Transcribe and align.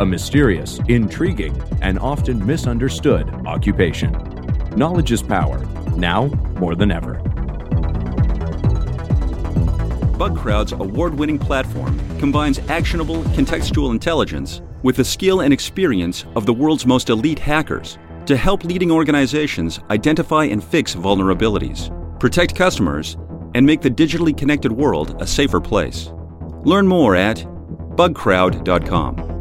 a 0.00 0.06
mysterious, 0.06 0.80
intriguing, 0.88 1.60
and 1.82 1.98
often 1.98 2.44
misunderstood 2.44 3.28
occupation. 3.46 4.12
Knowledge 4.76 5.12
is 5.12 5.22
power, 5.22 5.58
now 5.96 6.26
more 6.58 6.74
than 6.74 6.90
ever. 6.90 7.14
BugCrowd's 10.18 10.72
award 10.72 11.14
winning 11.14 11.38
platform 11.38 11.96
combines 12.18 12.58
actionable 12.68 13.22
contextual 13.34 13.92
intelligence 13.92 14.62
with 14.82 14.96
the 14.96 15.04
skill 15.04 15.42
and 15.42 15.52
experience 15.52 16.24
of 16.34 16.44
the 16.46 16.52
world's 16.52 16.86
most 16.86 17.08
elite 17.08 17.38
hackers 17.38 17.98
to 18.26 18.36
help 18.36 18.64
leading 18.64 18.90
organizations 18.90 19.80
identify 19.90 20.44
and 20.44 20.62
fix 20.62 20.94
vulnerabilities, 20.94 21.90
protect 22.20 22.54
customers, 22.54 23.16
and 23.54 23.64
make 23.64 23.80
the 23.80 23.90
digitally 23.90 24.36
connected 24.36 24.70
world 24.70 25.20
a 25.22 25.26
safer 25.26 25.60
place. 25.60 26.10
Learn 26.64 26.86
more 26.86 27.16
at 27.16 27.38
bugcrowd.com. 27.96 29.37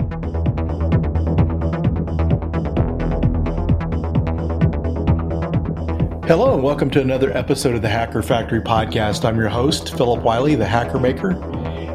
Hello, 6.27 6.53
and 6.53 6.61
welcome 6.61 6.89
to 6.89 6.99
another 6.99 7.31
episode 7.37 7.73
of 7.73 7.81
the 7.81 7.87
Hacker 7.87 8.21
Factory 8.21 8.59
podcast. 8.59 9.23
I'm 9.23 9.37
your 9.37 9.47
host, 9.47 9.95
Philip 9.95 10.21
Wiley, 10.23 10.55
the 10.55 10.65
Hacker 10.65 10.99
Maker. 10.99 11.31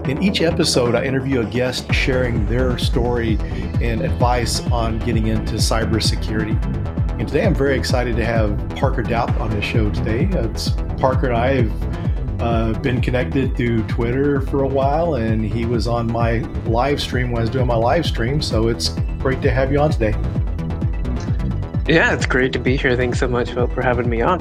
In 0.08 0.22
each 0.22 0.40
episode, 0.40 0.94
I 0.94 1.04
interview 1.04 1.40
a 1.40 1.44
guest 1.44 1.92
sharing 1.92 2.46
their 2.46 2.78
story 2.78 3.36
and 3.82 4.00
advice 4.00 4.60
on 4.70 4.98
getting 5.00 5.26
into 5.26 5.56
cybersecurity. 5.56 6.58
And 7.20 7.28
today 7.28 7.44
I'm 7.44 7.54
very 7.54 7.76
excited 7.76 8.16
to 8.16 8.24
have 8.24 8.56
Parker 8.70 9.02
Dauth 9.02 9.38
on 9.38 9.50
the 9.50 9.60
show 9.60 9.90
today. 9.90 10.30
It's 10.32 10.70
Parker 10.96 11.28
and 11.28 11.36
I 11.36 11.54
have 11.56 12.40
uh, 12.40 12.78
been 12.80 13.02
connected 13.02 13.54
through 13.54 13.82
Twitter 13.82 14.40
for 14.40 14.62
a 14.62 14.66
while, 14.66 15.16
and 15.16 15.44
he 15.44 15.66
was 15.66 15.86
on 15.86 16.10
my 16.10 16.38
live 16.64 17.02
stream 17.02 17.32
when 17.32 17.40
I 17.40 17.42
was 17.42 17.50
doing 17.50 17.66
my 17.66 17.76
live 17.76 18.06
stream. 18.06 18.40
So 18.40 18.68
it's 18.68 18.88
great 19.18 19.42
to 19.42 19.50
have 19.50 19.70
you 19.70 19.78
on 19.78 19.90
today. 19.90 20.14
Yeah, 21.86 22.14
it's 22.14 22.26
great 22.26 22.52
to 22.52 22.60
be 22.60 22.76
here. 22.76 22.96
Thanks 22.96 23.18
so 23.18 23.26
much, 23.26 23.52
Phil, 23.52 23.66
for 23.66 23.82
having 23.82 24.08
me 24.08 24.22
on. 24.22 24.38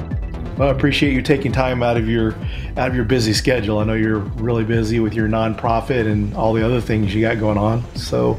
Well, 0.56 0.68
I 0.68 0.70
appreciate 0.70 1.12
you 1.12 1.22
taking 1.22 1.50
time 1.50 1.82
out 1.82 1.96
of 1.96 2.08
your 2.08 2.34
out 2.76 2.88
of 2.88 2.94
your 2.94 3.04
busy 3.04 3.32
schedule. 3.32 3.78
I 3.78 3.84
know 3.84 3.94
you're 3.94 4.18
really 4.18 4.64
busy 4.64 5.00
with 5.00 5.12
your 5.12 5.26
nonprofit 5.26 6.06
and 6.06 6.32
all 6.36 6.52
the 6.52 6.64
other 6.64 6.80
things 6.80 7.12
you 7.12 7.20
got 7.20 7.40
going 7.40 7.58
on. 7.58 7.82
So, 7.96 8.38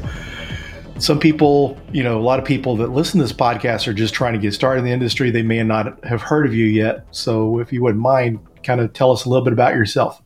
some 0.98 1.20
people, 1.20 1.76
you 1.92 2.02
know, 2.02 2.18
a 2.18 2.22
lot 2.22 2.38
of 2.38 2.46
people 2.46 2.76
that 2.76 2.92
listen 2.92 3.18
to 3.18 3.24
this 3.24 3.32
podcast 3.32 3.86
are 3.88 3.92
just 3.92 4.14
trying 4.14 4.32
to 4.32 4.38
get 4.38 4.54
started 4.54 4.78
in 4.78 4.84
the 4.86 4.92
industry. 4.92 5.30
They 5.30 5.42
may 5.42 5.62
not 5.62 6.02
have 6.04 6.22
heard 6.22 6.46
of 6.46 6.54
you 6.54 6.64
yet. 6.64 7.04
So, 7.10 7.58
if 7.58 7.74
you 7.74 7.82
wouldn't 7.82 8.02
mind, 8.02 8.38
kind 8.62 8.80
of 8.80 8.94
tell 8.94 9.10
us 9.10 9.26
a 9.26 9.28
little 9.28 9.44
bit 9.44 9.52
about 9.52 9.74
yourself. 9.74 10.22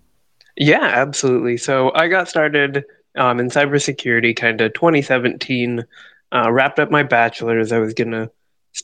Yeah, 0.57 0.85
absolutely. 0.85 1.57
So, 1.57 1.91
I 1.97 2.07
got 2.07 2.29
started 2.29 2.85
um, 3.17 3.41
in 3.41 3.48
cybersecurity 3.48 4.37
kind 4.37 4.61
of 4.61 4.73
2017. 4.75 5.85
Uh, 6.31 6.52
wrapped 6.52 6.79
up 6.79 6.92
my 6.92 7.02
bachelor's. 7.02 7.73
I 7.73 7.79
was 7.79 7.95
gonna 7.95 8.31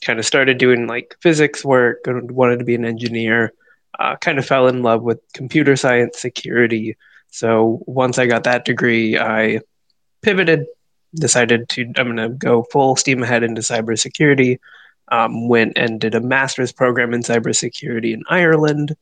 kind 0.03 0.19
of 0.19 0.25
started 0.25 0.57
doing 0.57 0.87
like 0.87 1.15
physics 1.21 1.63
work 1.63 2.07
and 2.07 2.31
wanted 2.31 2.59
to 2.59 2.65
be 2.65 2.75
an 2.75 2.85
engineer. 2.85 3.53
Uh, 3.97 4.15
kind 4.17 4.37
of 4.37 4.45
fell 4.45 4.67
in 4.67 4.83
love 4.83 5.03
with 5.03 5.21
computer 5.33 5.75
science 5.75 6.19
security. 6.19 6.97
So 7.29 7.81
once 7.85 8.17
I 8.17 8.25
got 8.25 8.43
that 8.43 8.65
degree, 8.65 9.17
I 9.17 9.61
pivoted, 10.21 10.65
decided 11.13 11.69
to 11.69 11.83
I'm 11.97 12.15
going 12.15 12.17
to 12.17 12.29
go 12.29 12.63
full 12.71 12.95
steam 12.95 13.23
ahead 13.23 13.43
into 13.43 13.61
cybersecurity. 13.61 14.59
Um, 15.11 15.47
went 15.47 15.73
and 15.77 16.01
did 16.01 16.15
a 16.15 16.19
master's 16.19 16.71
program 16.71 17.13
in 17.13 17.21
cybersecurity 17.21 18.13
in 18.13 18.23
Ireland. 18.27 18.95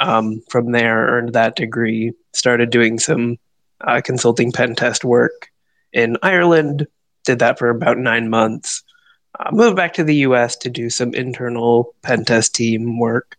Um, 0.00 0.42
from 0.50 0.72
there, 0.72 1.08
earned 1.08 1.32
that 1.32 1.56
degree. 1.56 2.12
Started 2.32 2.70
doing 2.70 2.98
some 2.98 3.38
uh, 3.80 4.00
consulting 4.04 4.52
pen 4.52 4.74
test 4.76 5.04
work 5.04 5.50
in 5.92 6.16
Ireland. 6.22 6.86
Did 7.24 7.40
that 7.40 7.58
for 7.58 7.70
about 7.70 7.98
nine 7.98 8.30
months 8.30 8.84
uh, 9.38 9.50
moved 9.52 9.76
back 9.76 9.94
to 9.94 10.04
the 10.04 10.16
US 10.16 10.56
to 10.56 10.70
do 10.70 10.90
some 10.90 11.14
internal 11.14 11.94
pen 12.02 12.24
test 12.24 12.54
team 12.54 12.98
work. 12.98 13.36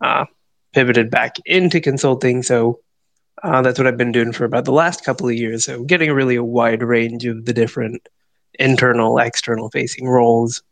Uh, 0.00 0.26
pivoted 0.72 1.10
back 1.10 1.36
into 1.46 1.80
consulting. 1.80 2.42
So 2.42 2.80
uh, 3.42 3.62
that's 3.62 3.78
what 3.78 3.86
I've 3.86 3.96
been 3.96 4.12
doing 4.12 4.32
for 4.32 4.44
about 4.44 4.64
the 4.64 4.72
last 4.72 5.04
couple 5.04 5.28
of 5.28 5.34
years. 5.34 5.64
So 5.64 5.84
getting 5.84 6.12
really 6.12 6.36
a 6.36 6.44
wide 6.44 6.82
range 6.82 7.24
of 7.24 7.44
the 7.44 7.52
different 7.52 8.08
internal, 8.58 9.18
external 9.18 9.70
facing 9.70 10.08
roles. 10.08 10.62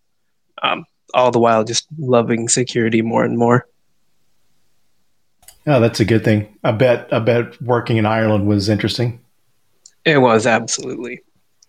Um, 0.62 0.84
all 1.14 1.30
the 1.30 1.38
while 1.38 1.64
just 1.64 1.86
loving 1.98 2.48
security 2.48 3.02
more 3.02 3.24
and 3.24 3.38
more. 3.38 3.66
Oh, 5.66 5.80
that's 5.80 6.00
a 6.00 6.04
good 6.04 6.24
thing. 6.24 6.56
I 6.62 6.72
bet. 6.72 7.12
I 7.12 7.18
bet 7.18 7.60
working 7.60 7.96
in 7.96 8.06
Ireland 8.06 8.46
was 8.46 8.68
interesting. 8.68 9.20
It 10.04 10.18
was 10.18 10.46
absolutely. 10.46 11.22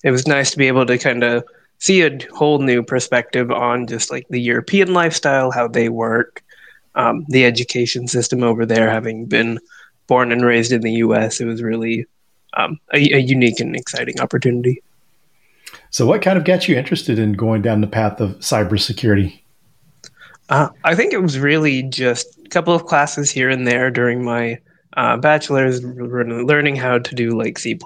It 0.03 0.11
was 0.11 0.27
nice 0.27 0.51
to 0.51 0.57
be 0.57 0.67
able 0.67 0.85
to 0.85 0.97
kind 0.97 1.23
of 1.23 1.43
see 1.79 2.01
a 2.01 2.17
whole 2.33 2.59
new 2.59 2.83
perspective 2.83 3.51
on 3.51 3.87
just 3.87 4.11
like 4.11 4.27
the 4.29 4.41
European 4.41 4.93
lifestyle, 4.93 5.51
how 5.51 5.67
they 5.67 5.89
work, 5.89 6.43
um, 6.95 7.25
the 7.29 7.45
education 7.45 8.07
system 8.07 8.43
over 8.43 8.65
there. 8.65 8.89
Having 8.89 9.25
been 9.25 9.59
born 10.07 10.31
and 10.31 10.43
raised 10.43 10.71
in 10.71 10.81
the 10.81 10.93
U.S., 10.93 11.39
it 11.39 11.45
was 11.45 11.61
really 11.61 12.05
um, 12.53 12.79
a, 12.93 12.97
a, 13.13 13.19
unique 13.19 13.59
and 13.59 13.75
exciting 13.75 14.19
opportunity. 14.19 14.81
So, 15.91 16.05
what 16.05 16.21
kind 16.21 16.37
of 16.37 16.43
got 16.43 16.67
you 16.67 16.75
interested 16.75 17.19
in 17.19 17.33
going 17.33 17.61
down 17.61 17.81
the 17.81 17.87
path 17.87 18.19
of 18.19 18.31
cybersecurity? 18.39 19.39
Uh, 20.49 20.69
I 20.83 20.95
think 20.95 21.13
it 21.13 21.21
was 21.21 21.37
really 21.37 21.83
just 21.83 22.39
a 22.45 22.49
couple 22.49 22.73
of 22.73 22.85
classes 22.85 23.29
here 23.29 23.49
and 23.49 23.67
there 23.67 23.91
during 23.91 24.23
my 24.23 24.59
uh, 24.95 25.17
bachelor's, 25.17 25.83
learning 25.83 26.75
how 26.75 26.97
to 26.97 27.15
do 27.15 27.37
like 27.37 27.59
C 27.59 27.77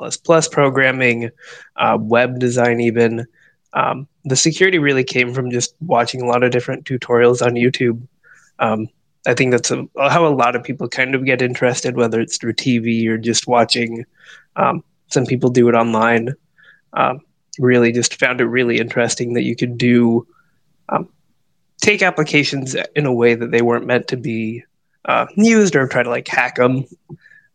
programming, 0.52 1.30
uh, 1.76 1.98
web 2.00 2.40
design, 2.40 2.80
even 2.80 3.26
um, 3.74 4.08
the 4.26 4.36
security 4.36 4.80
really 4.80 5.04
came 5.04 5.34
from 5.34 5.52
just 5.52 5.76
watching 5.82 6.22
a 6.22 6.26
lot 6.26 6.44
of 6.44 6.52
different 6.52 6.86
tutorials 6.86 7.46
on 7.46 7.54
YouTube. 7.54 8.02
Um, 8.60 8.88
I 9.26 9.34
think 9.34 9.52
that's 9.52 9.72
a, 9.72 9.88
how 9.98 10.26
a 10.26 10.34
lot 10.34 10.56
of 10.56 10.64
people 10.64 10.88
kind 10.88 11.16
of 11.16 11.26
get 11.26 11.42
interested, 11.42 11.96
whether 11.96 12.20
it's 12.20 12.38
through 12.38 12.54
TV 12.54 13.08
or 13.08 13.18
just 13.18 13.48
watching. 13.48 14.06
Um, 14.56 14.84
some 15.08 15.26
people 15.26 15.50
do 15.50 15.70
it 15.70 15.76
online. 15.76 16.34
Um, 16.94 17.22
really, 17.60 17.92
just 17.92 18.20
found 18.20 18.42
it 18.42 18.46
really 18.46 18.80
interesting 18.80 19.34
that 19.34 19.44
you 19.44 19.56
could 19.56 19.78
do 19.78 20.28
um, 20.90 21.08
take 21.82 22.02
applications 22.02 22.76
in 22.96 23.06
a 23.06 23.14
way 23.14 23.36
that 23.36 23.52
they 23.52 23.62
weren't 23.62 23.86
meant 23.86 24.08
to 24.10 24.18
be 24.18 24.64
uh, 25.06 25.28
used 25.36 25.76
or 25.76 25.88
try 25.88 26.04
to 26.04 26.10
like 26.10 26.28
hack 26.28 26.56
them. 26.56 26.86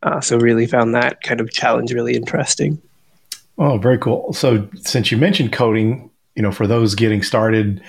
Uh, 0.03 0.21
so, 0.21 0.39
really 0.39 0.67
found 0.67 0.95
that 0.95 1.23
kind 1.23 1.41
of 1.41 1.51
challenge 1.51 1.93
really 1.93 2.15
interesting. 2.15 2.81
Oh, 3.59 3.79
very 3.79 3.99
cool. 3.99 4.33
So, 4.33 4.69
since 4.75 5.11
you 5.11 5.17
mentioned 5.17 5.53
coding, 5.53 6.11
you 6.35 6.43
know, 6.43 6.53
for 6.53 6.67
those 6.67 6.95
getting 6.95 7.23
started, 7.23 7.83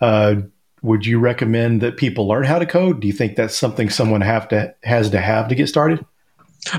uh, 0.00 0.36
would 0.82 1.06
you 1.06 1.18
recommend 1.18 1.80
that 1.80 1.96
people 1.96 2.28
learn 2.28 2.44
how 2.44 2.58
to 2.58 2.66
code? 2.66 3.00
Do 3.00 3.06
you 3.06 3.12
think 3.12 3.36
that's 3.36 3.56
something 3.56 3.88
someone 3.88 4.20
have 4.20 4.48
to 4.48 4.74
has 4.82 5.10
to 5.10 5.20
have 5.20 5.48
to 5.48 5.54
get 5.54 5.68
started? 5.68 6.04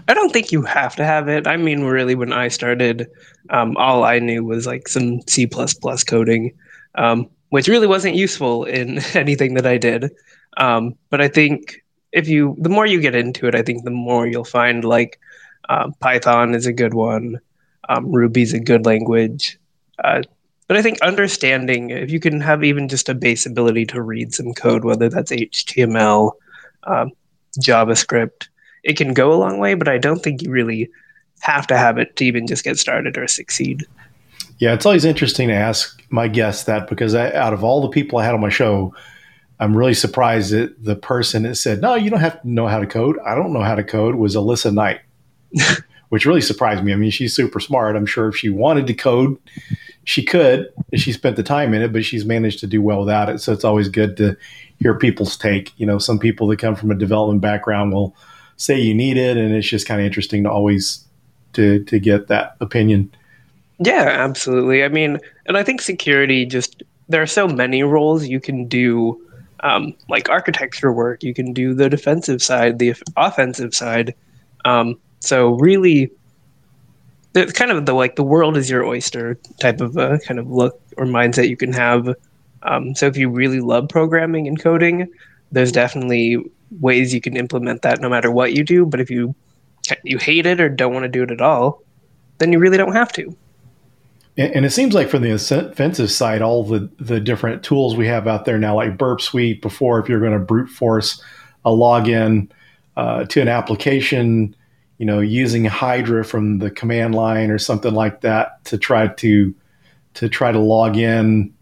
I 0.07 0.13
don't 0.13 0.31
think 0.31 0.51
you 0.51 0.61
have 0.63 0.95
to 0.95 1.05
have 1.05 1.27
it. 1.27 1.47
I 1.47 1.57
mean, 1.57 1.83
really, 1.83 2.15
when 2.15 2.33
I 2.33 2.47
started, 2.47 3.07
um, 3.49 3.75
all 3.77 4.03
I 4.03 4.19
knew 4.19 4.43
was 4.43 4.65
like 4.65 4.87
some 4.87 5.21
C 5.27 5.47
coding, 6.07 6.53
um, 6.95 7.29
which 7.49 7.67
really 7.67 7.87
wasn't 7.87 8.15
useful 8.15 8.65
in 8.65 8.99
anything 9.13 9.55
that 9.55 9.65
I 9.65 9.77
did. 9.77 10.11
Um, 10.57 10.95
but 11.09 11.21
I 11.21 11.27
think 11.27 11.83
if 12.11 12.27
you, 12.27 12.55
the 12.59 12.69
more 12.69 12.85
you 12.85 13.01
get 13.01 13.15
into 13.15 13.47
it, 13.47 13.55
I 13.55 13.61
think 13.61 13.83
the 13.83 13.91
more 13.91 14.25
you'll 14.25 14.45
find 14.45 14.83
like 14.83 15.19
uh, 15.69 15.91
Python 15.99 16.55
is 16.55 16.65
a 16.65 16.73
good 16.73 16.93
one. 16.93 17.39
Um, 17.89 18.11
Ruby's 18.11 18.53
a 18.53 18.59
good 18.59 18.85
language. 18.85 19.57
Uh, 20.03 20.23
but 20.67 20.77
I 20.77 20.81
think 20.81 20.99
understanding, 21.01 21.91
if 21.91 22.09
you 22.09 22.19
can 22.19 22.41
have 22.41 22.63
even 22.63 22.87
just 22.87 23.07
a 23.09 23.13
base 23.13 23.45
ability 23.45 23.85
to 23.87 24.01
read 24.01 24.33
some 24.33 24.53
code, 24.53 24.83
whether 24.83 25.09
that's 25.09 25.31
HTML, 25.31 26.31
um, 26.83 27.11
JavaScript, 27.59 28.47
it 28.83 28.97
can 28.97 29.13
go 29.13 29.31
a 29.31 29.35
long 29.35 29.59
way. 29.59 29.75
But 29.75 29.87
I 29.87 29.97
don't 29.97 30.19
think 30.19 30.41
you 30.41 30.49
really 30.49 30.89
have 31.41 31.67
to 31.67 31.77
have 31.77 31.97
it 31.97 32.15
to 32.15 32.25
even 32.25 32.47
just 32.47 32.63
get 32.63 32.77
started 32.77 33.17
or 33.17 33.27
succeed. 33.27 33.85
Yeah, 34.57 34.73
it's 34.73 34.85
always 34.85 35.05
interesting 35.05 35.49
to 35.49 35.53
ask 35.53 36.01
my 36.09 36.27
guests 36.27 36.63
that 36.63 36.89
because 36.89 37.13
I, 37.13 37.31
out 37.33 37.53
of 37.53 37.63
all 37.63 37.81
the 37.81 37.89
people 37.89 38.17
I 38.17 38.25
had 38.25 38.33
on 38.33 38.41
my 38.41 38.49
show, 38.49 38.95
I'm 39.59 39.75
really 39.75 39.93
surprised 39.93 40.51
that 40.51 40.83
the 40.83 40.95
person 40.95 41.43
that 41.43 41.55
said, 41.55 41.81
"No, 41.81 41.95
you 41.95 42.09
don't 42.09 42.21
have 42.21 42.41
to 42.41 42.49
know 42.49 42.67
how 42.67 42.79
to 42.79 42.87
code. 42.87 43.17
I 43.25 43.35
don't 43.35 43.53
know 43.53 43.61
how 43.61 43.75
to 43.75 43.83
code." 43.83 44.15
Was 44.15 44.35
Alissa 44.35 44.73
Knight. 44.73 45.01
which 46.09 46.25
really 46.25 46.41
surprised 46.41 46.83
me. 46.83 46.93
I 46.93 46.95
mean, 46.95 47.11
she's 47.11 47.35
super 47.35 47.59
smart. 47.59 47.95
I'm 47.95 48.05
sure 48.05 48.27
if 48.27 48.35
she 48.35 48.49
wanted 48.49 48.87
to 48.87 48.93
code, 48.93 49.37
she 50.03 50.23
could 50.23 50.69
she 50.93 51.11
spent 51.11 51.35
the 51.35 51.43
time 51.43 51.73
in 51.73 51.81
it, 51.81 51.91
but 51.91 52.05
she's 52.05 52.25
managed 52.25 52.59
to 52.59 52.67
do 52.67 52.81
well 52.81 52.99
without 52.99 53.29
it. 53.29 53.39
So 53.41 53.51
it's 53.51 53.65
always 53.65 53.89
good 53.89 54.17
to 54.17 54.37
hear 54.79 54.97
people's 54.97 55.37
take. 55.37 55.77
You 55.77 55.85
know, 55.85 55.97
some 55.97 56.19
people 56.19 56.47
that 56.47 56.59
come 56.59 56.75
from 56.75 56.91
a 56.91 56.95
development 56.95 57.41
background 57.41 57.93
will 57.93 58.15
say 58.57 58.79
you 58.79 58.93
need 58.93 59.17
it, 59.17 59.37
and 59.37 59.53
it's 59.53 59.67
just 59.67 59.87
kind 59.87 59.99
of 59.99 60.05
interesting 60.05 60.43
to 60.43 60.51
always 60.51 61.03
to 61.53 61.83
to 61.85 61.99
get 61.99 62.27
that 62.27 62.55
opinion. 62.61 63.13
Yeah, 63.79 64.07
absolutely. 64.09 64.83
I 64.83 64.87
mean, 64.87 65.19
and 65.47 65.57
I 65.57 65.63
think 65.63 65.81
security 65.81 66.45
just 66.45 66.83
there 67.09 67.21
are 67.21 67.27
so 67.27 67.47
many 67.47 67.83
roles 67.83 68.25
you 68.25 68.39
can 68.39 68.67
do 68.67 69.21
um, 69.61 69.93
like 70.09 70.29
architecture 70.29 70.91
work. 70.91 71.23
You 71.23 71.33
can 71.33 71.51
do 71.53 71.73
the 71.73 71.89
defensive 71.89 72.41
side, 72.41 72.79
the 72.79 72.93
offensive 73.17 73.73
side. 73.73 74.13
Um, 74.63 74.99
so 75.25 75.55
really, 75.55 76.11
it's 77.33 77.51
kind 77.51 77.71
of 77.71 77.85
the 77.85 77.93
like 77.93 78.15
the 78.15 78.23
world 78.23 78.57
is 78.57 78.69
your 78.69 78.85
oyster 78.85 79.35
type 79.59 79.81
of 79.81 79.97
a 79.97 80.19
kind 80.19 80.39
of 80.39 80.49
look 80.49 80.81
or 80.97 81.05
mindset 81.05 81.49
you 81.49 81.57
can 81.57 81.73
have. 81.73 82.09
Um, 82.63 82.95
so 82.95 83.07
if 83.07 83.17
you 83.17 83.29
really 83.29 83.59
love 83.59 83.89
programming 83.89 84.47
and 84.47 84.59
coding, 84.59 85.11
there's 85.51 85.71
definitely 85.71 86.43
ways 86.79 87.13
you 87.13 87.21
can 87.21 87.37
implement 87.37 87.81
that 87.83 88.01
no 88.01 88.09
matter 88.09 88.31
what 88.31 88.53
you 88.53 88.63
do. 88.63 88.85
But 88.85 88.99
if 88.99 89.09
you 89.09 89.35
you 90.03 90.17
hate 90.17 90.45
it 90.45 90.59
or 90.59 90.69
don't 90.69 90.93
want 90.93 91.03
to 91.03 91.09
do 91.09 91.23
it 91.23 91.31
at 91.31 91.41
all, 91.41 91.83
then 92.39 92.51
you 92.51 92.59
really 92.59 92.77
don't 92.77 92.93
have 92.93 93.11
to. 93.13 93.35
And 94.37 94.65
it 94.65 94.71
seems 94.71 94.93
like 94.93 95.09
from 95.09 95.21
the 95.21 95.31
offensive 95.31 96.11
side, 96.11 96.41
all 96.41 96.65
the, 96.65 96.89
the 96.99 97.21
different 97.21 97.63
tools 97.63 97.95
we 97.95 98.05
have 98.07 98.27
out 98.27 98.43
there 98.43 98.57
now, 98.57 98.75
like 98.75 98.97
Burp 98.97 99.21
Suite, 99.21 99.61
before 99.61 99.97
if 99.99 100.09
you're 100.09 100.19
going 100.19 100.33
to 100.33 100.39
brute 100.39 100.67
force 100.67 101.23
a 101.63 101.69
login 101.69 102.49
uh, 102.97 103.23
to 103.25 103.41
an 103.41 103.47
application, 103.47 104.53
you 104.97 105.05
know, 105.05 105.19
using 105.19 105.65
Hydra 105.65 106.23
from 106.23 106.59
the 106.59 106.71
command 106.71 107.15
line 107.15 107.51
or 107.51 107.57
something 107.57 107.93
like 107.93 108.21
that 108.21 108.63
to 108.65 108.77
try 108.77 109.07
to 109.07 109.53
to 110.15 110.29
try 110.29 110.51
to 110.51 110.59
log 110.59 110.97
in, 110.97 111.53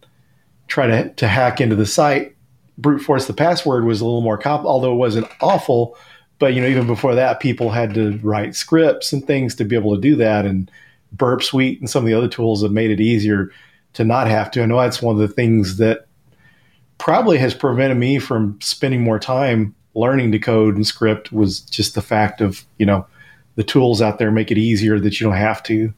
try 0.67 0.87
to 0.87 1.09
to 1.13 1.27
hack 1.27 1.59
into 1.61 1.75
the 1.75 1.85
site. 1.85 2.35
Brute 2.77 3.01
force 3.01 3.27
the 3.27 3.33
password 3.33 3.85
was 3.85 4.01
a 4.01 4.05
little 4.05 4.21
more 4.21 4.37
comp, 4.37 4.65
although 4.65 4.93
it 4.93 4.97
wasn't 4.97 5.27
awful. 5.41 5.97
But 6.39 6.53
you 6.53 6.61
know, 6.61 6.67
even 6.67 6.87
before 6.87 7.15
that, 7.15 7.39
people 7.39 7.69
had 7.69 7.93
to 7.93 8.19
write 8.23 8.55
scripts 8.55 9.13
and 9.13 9.25
things 9.25 9.55
to 9.55 9.65
be 9.65 9.75
able 9.75 9.95
to 9.95 10.01
do 10.01 10.15
that, 10.17 10.45
and 10.45 10.69
Burp 11.11 11.43
Suite 11.43 11.79
and 11.79 11.89
some 11.89 12.03
of 12.03 12.07
the 12.07 12.15
other 12.15 12.27
tools 12.27 12.63
have 12.63 12.71
made 12.71 12.91
it 12.91 12.99
easier 12.99 13.51
to 13.93 14.03
not 14.03 14.27
have 14.27 14.51
to. 14.51 14.63
I 14.63 14.65
know 14.65 14.79
that's 14.79 15.01
one 15.01 15.15
of 15.15 15.21
the 15.21 15.33
things 15.33 15.77
that 15.77 16.07
probably 16.97 17.37
has 17.37 17.53
prevented 17.53 17.97
me 17.97 18.19
from 18.19 18.59
spending 18.61 19.01
more 19.01 19.19
time 19.19 19.75
learning 19.95 20.31
to 20.31 20.39
code 20.39 20.75
and 20.75 20.87
script 20.87 21.31
was 21.31 21.61
just 21.61 21.95
the 21.95 22.01
fact 22.01 22.41
of, 22.41 22.65
you 22.77 22.85
know, 22.85 23.05
the 23.55 23.63
tools 23.63 24.01
out 24.01 24.19
there 24.19 24.31
make 24.31 24.51
it 24.51 24.57
easier 24.57 24.99
that 24.99 25.19
you 25.19 25.27
don't 25.27 25.37
have 25.37 25.63
to. 25.63 25.93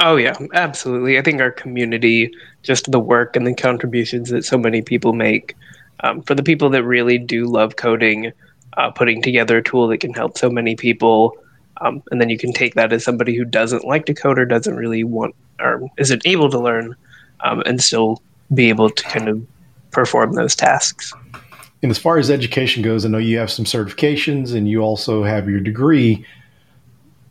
Oh 0.00 0.16
yeah, 0.16 0.36
absolutely. 0.54 1.18
I 1.18 1.22
think 1.22 1.40
our 1.40 1.50
community, 1.50 2.32
just 2.62 2.90
the 2.90 3.00
work 3.00 3.36
and 3.36 3.46
the 3.46 3.54
contributions 3.54 4.30
that 4.30 4.44
so 4.44 4.56
many 4.56 4.80
people 4.80 5.12
make, 5.12 5.54
um, 6.00 6.22
for 6.22 6.34
the 6.34 6.42
people 6.42 6.70
that 6.70 6.84
really 6.84 7.18
do 7.18 7.46
love 7.46 7.76
coding, 7.76 8.32
uh, 8.76 8.90
putting 8.90 9.20
together 9.20 9.58
a 9.58 9.62
tool 9.62 9.88
that 9.88 9.98
can 9.98 10.14
help 10.14 10.38
so 10.38 10.48
many 10.48 10.74
people 10.76 11.36
um, 11.82 12.02
and 12.10 12.20
then 12.20 12.28
you 12.28 12.38
can 12.38 12.52
take 12.52 12.74
that 12.74 12.92
as 12.92 13.04
somebody 13.04 13.36
who 13.36 13.44
doesn't 13.44 13.84
like 13.84 14.06
to 14.06 14.14
code 14.14 14.38
or 14.38 14.44
doesn't 14.44 14.76
really 14.76 15.04
want 15.04 15.34
or 15.60 15.88
isn't 15.98 16.22
able 16.24 16.50
to 16.50 16.58
learn 16.58 16.94
um, 17.40 17.62
and 17.66 17.82
still 17.82 18.22
be 18.54 18.68
able 18.68 18.90
to 18.90 19.02
kind 19.04 19.28
of 19.28 19.44
perform 19.90 20.34
those 20.34 20.54
tasks. 20.54 21.12
And 21.82 21.90
as 21.90 21.98
far 21.98 22.18
as 22.18 22.30
education 22.30 22.82
goes, 22.82 23.04
I 23.04 23.08
know 23.08 23.18
you 23.18 23.38
have 23.38 23.50
some 23.50 23.64
certifications 23.64 24.54
and 24.54 24.68
you 24.68 24.80
also 24.80 25.24
have 25.24 25.48
your 25.48 25.60
degree. 25.60 26.24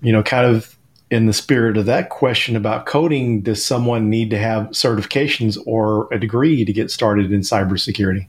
You 0.01 0.12
know, 0.12 0.24
kind 0.24 0.45
of 0.45 0.77
in 1.09 1.25
the 1.25 1.33
spirit 1.33 1.77
of 1.77 1.86
that 1.86 2.09
question 2.09 2.56
about 2.56 2.86
coding, 2.86 3.42
does 3.42 3.63
someone 3.63 4.09
need 4.09 4.30
to 4.30 4.38
have 4.38 4.68
certifications 4.69 5.57
or 5.65 6.12
a 6.12 6.19
degree 6.19 6.63
to 6.63 6.74
get 6.74 6.89
started 6.89 7.31
in 7.31 7.42
cybersecurity? 7.42 8.27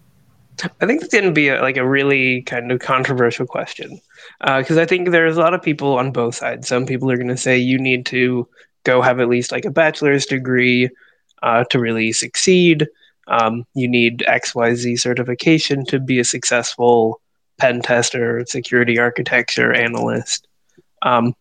I 0.81 0.87
think 0.87 1.03
it's 1.03 1.13
going 1.13 1.25
to 1.25 1.33
be 1.33 1.49
a, 1.49 1.63
like 1.63 1.77
a 1.77 1.87
really 1.87 2.43
kind 2.43 2.71
of 2.71 2.81
controversial 2.81 3.47
question 3.47 4.01
because 4.41 4.77
uh, 4.77 4.83
I 4.83 4.87
think 4.87 5.11
there's 5.11 5.37
a 5.37 5.41
lot 5.41 5.55
of 5.55 5.63
people 5.63 5.97
on 5.97 6.13
both 6.13 6.35
sides. 6.35 6.69
Some 6.69 6.85
people 6.87 7.11
are 7.11 7.17
going 7.17 7.29
to 7.29 7.37
say 7.37 7.57
you 7.57 7.79
need 7.79 8.05
to 8.07 8.49
go 8.85 9.01
have 9.01 9.21
at 9.21 9.29
least 9.29 9.53
like 9.53 9.65
a 9.65 9.71
bachelor's 9.71 10.27
degree 10.27 10.91
uh, 11.43 11.65
to 11.71 11.79
really 11.79 12.13
succeed. 12.13 12.87
Um, 13.29 13.65
you 13.75 13.89
need 13.89 14.25
XYZ 14.29 15.01
certification 15.01 15.85
to 15.87 15.99
be 15.99 16.19
a 16.19 16.25
successful 16.25 17.21
pen 17.59 17.81
tester, 17.81 18.45
security 18.47 18.99
architecture 18.99 19.73
analyst. 19.73 20.47
Um, 21.03 21.35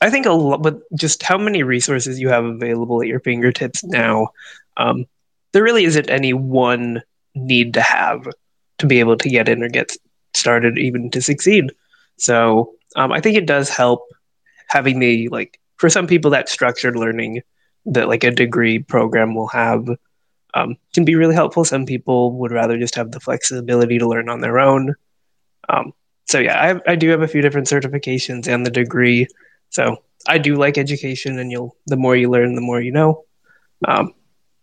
I 0.00 0.10
think 0.10 0.26
a 0.26 0.32
lot, 0.32 0.62
but 0.62 0.80
just 0.94 1.22
how 1.22 1.38
many 1.38 1.62
resources 1.62 2.20
you 2.20 2.28
have 2.28 2.44
available 2.44 3.00
at 3.00 3.08
your 3.08 3.20
fingertips 3.20 3.84
now, 3.84 4.28
um, 4.76 5.06
there 5.52 5.62
really 5.62 5.84
isn't 5.84 6.10
any 6.10 6.32
one 6.32 7.02
need 7.34 7.74
to 7.74 7.80
have 7.80 8.26
to 8.78 8.86
be 8.86 9.00
able 9.00 9.16
to 9.16 9.28
get 9.28 9.48
in 9.48 9.62
or 9.62 9.68
get 9.68 9.96
started, 10.34 10.78
even 10.78 11.10
to 11.10 11.22
succeed. 11.22 11.72
So 12.16 12.74
um, 12.96 13.12
I 13.12 13.20
think 13.20 13.36
it 13.36 13.46
does 13.46 13.68
help 13.68 14.02
having 14.68 14.98
the 14.98 15.28
like 15.28 15.60
for 15.76 15.88
some 15.88 16.06
people 16.06 16.30
that 16.32 16.48
structured 16.48 16.96
learning 16.96 17.42
that 17.86 18.08
like 18.08 18.24
a 18.24 18.30
degree 18.30 18.78
program 18.78 19.34
will 19.34 19.48
have 19.48 19.88
um, 20.54 20.76
can 20.94 21.04
be 21.04 21.16
really 21.16 21.34
helpful. 21.34 21.64
Some 21.64 21.86
people 21.86 22.32
would 22.38 22.52
rather 22.52 22.78
just 22.78 22.94
have 22.94 23.10
the 23.10 23.20
flexibility 23.20 23.98
to 23.98 24.08
learn 24.08 24.28
on 24.28 24.40
their 24.40 24.58
own. 24.58 24.94
Um, 25.68 25.92
so 26.26 26.38
yeah, 26.38 26.78
I, 26.86 26.92
I 26.92 26.96
do 26.96 27.10
have 27.10 27.22
a 27.22 27.28
few 27.28 27.42
different 27.42 27.66
certifications 27.66 28.46
and 28.46 28.64
the 28.64 28.70
degree. 28.70 29.26
So 29.74 30.02
I 30.26 30.38
do 30.38 30.54
like 30.54 30.78
education, 30.78 31.38
and 31.38 31.50
you'll 31.50 31.76
the 31.86 31.96
more 31.96 32.16
you 32.16 32.30
learn, 32.30 32.54
the 32.54 32.60
more 32.60 32.80
you 32.80 32.92
know. 32.92 33.24
Um, 33.86 34.14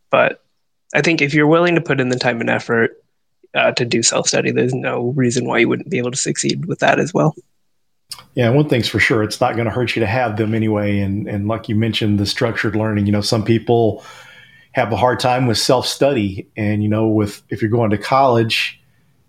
but 0.09 0.43
I 0.95 1.01
think 1.01 1.21
if 1.21 1.33
you're 1.33 1.47
willing 1.47 1.75
to 1.75 1.81
put 1.81 1.99
in 1.99 2.09
the 2.09 2.17
time 2.17 2.39
and 2.39 2.49
effort, 2.49 2.97
uh, 3.53 3.71
to 3.73 3.85
do 3.85 4.01
self 4.01 4.27
study, 4.27 4.51
there's 4.51 4.73
no 4.73 5.09
reason 5.09 5.45
why 5.45 5.59
you 5.59 5.69
wouldn't 5.69 5.89
be 5.89 5.97
able 5.97 6.11
to 6.11 6.17
succeed 6.17 6.65
with 6.65 6.79
that 6.79 6.97
as 6.97 7.13
well. 7.13 7.35
Yeah, 8.35 8.49
one 8.51 8.69
thing's 8.69 8.87
for 8.87 8.99
sure, 8.99 9.21
it's 9.21 9.41
not 9.41 9.55
going 9.55 9.65
to 9.65 9.71
hurt 9.71 9.95
you 9.95 9.99
to 9.99 10.07
have 10.07 10.37
them 10.37 10.55
anyway. 10.55 10.99
And 10.99 11.27
and 11.27 11.47
like 11.47 11.67
you 11.67 11.75
mentioned, 11.75 12.17
the 12.17 12.25
structured 12.25 12.77
learning. 12.77 13.05
You 13.05 13.11
know, 13.11 13.21
some 13.21 13.43
people 13.43 14.05
have 14.71 14.93
a 14.93 14.97
hard 14.97 15.19
time 15.19 15.45
with 15.45 15.57
self 15.57 15.85
study, 15.85 16.47
and 16.55 16.81
you 16.81 16.87
know, 16.87 17.09
with 17.09 17.43
if 17.49 17.61
you're 17.61 17.69
going 17.69 17.91
to 17.91 17.97
college, 17.97 18.81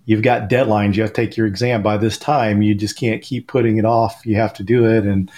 you've 0.05 0.23
got 0.23 0.49
deadlines. 0.49 0.95
You 0.95 1.03
have 1.03 1.13
to 1.13 1.27
take 1.27 1.37
your 1.37 1.49
exam 1.49 1.83
by 1.83 1.97
this 1.97 2.17
time. 2.17 2.63
You 2.63 2.77
just 2.77 2.97
can't 2.97 3.21
keep 3.21 3.49
putting 3.49 3.79
it 3.79 3.85
off. 3.85 4.23
You 4.25 4.37
have 4.37 4.55
to 4.55 4.63
do 4.63 4.87
it. 4.87 5.05
And 5.05 5.29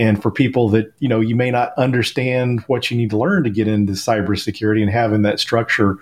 and 0.00 0.20
for 0.20 0.30
people 0.30 0.70
that 0.70 0.92
you 0.98 1.08
know, 1.08 1.20
you 1.20 1.36
may 1.36 1.50
not 1.50 1.74
understand 1.76 2.60
what 2.62 2.90
you 2.90 2.96
need 2.96 3.10
to 3.10 3.18
learn 3.18 3.44
to 3.44 3.50
get 3.50 3.68
into 3.68 3.92
cybersecurity, 3.92 4.80
and 4.80 4.90
having 4.90 5.22
that 5.22 5.38
structure 5.38 5.98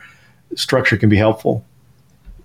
structure 0.54 0.96
can 0.96 1.08
be 1.08 1.16
helpful. 1.16 1.64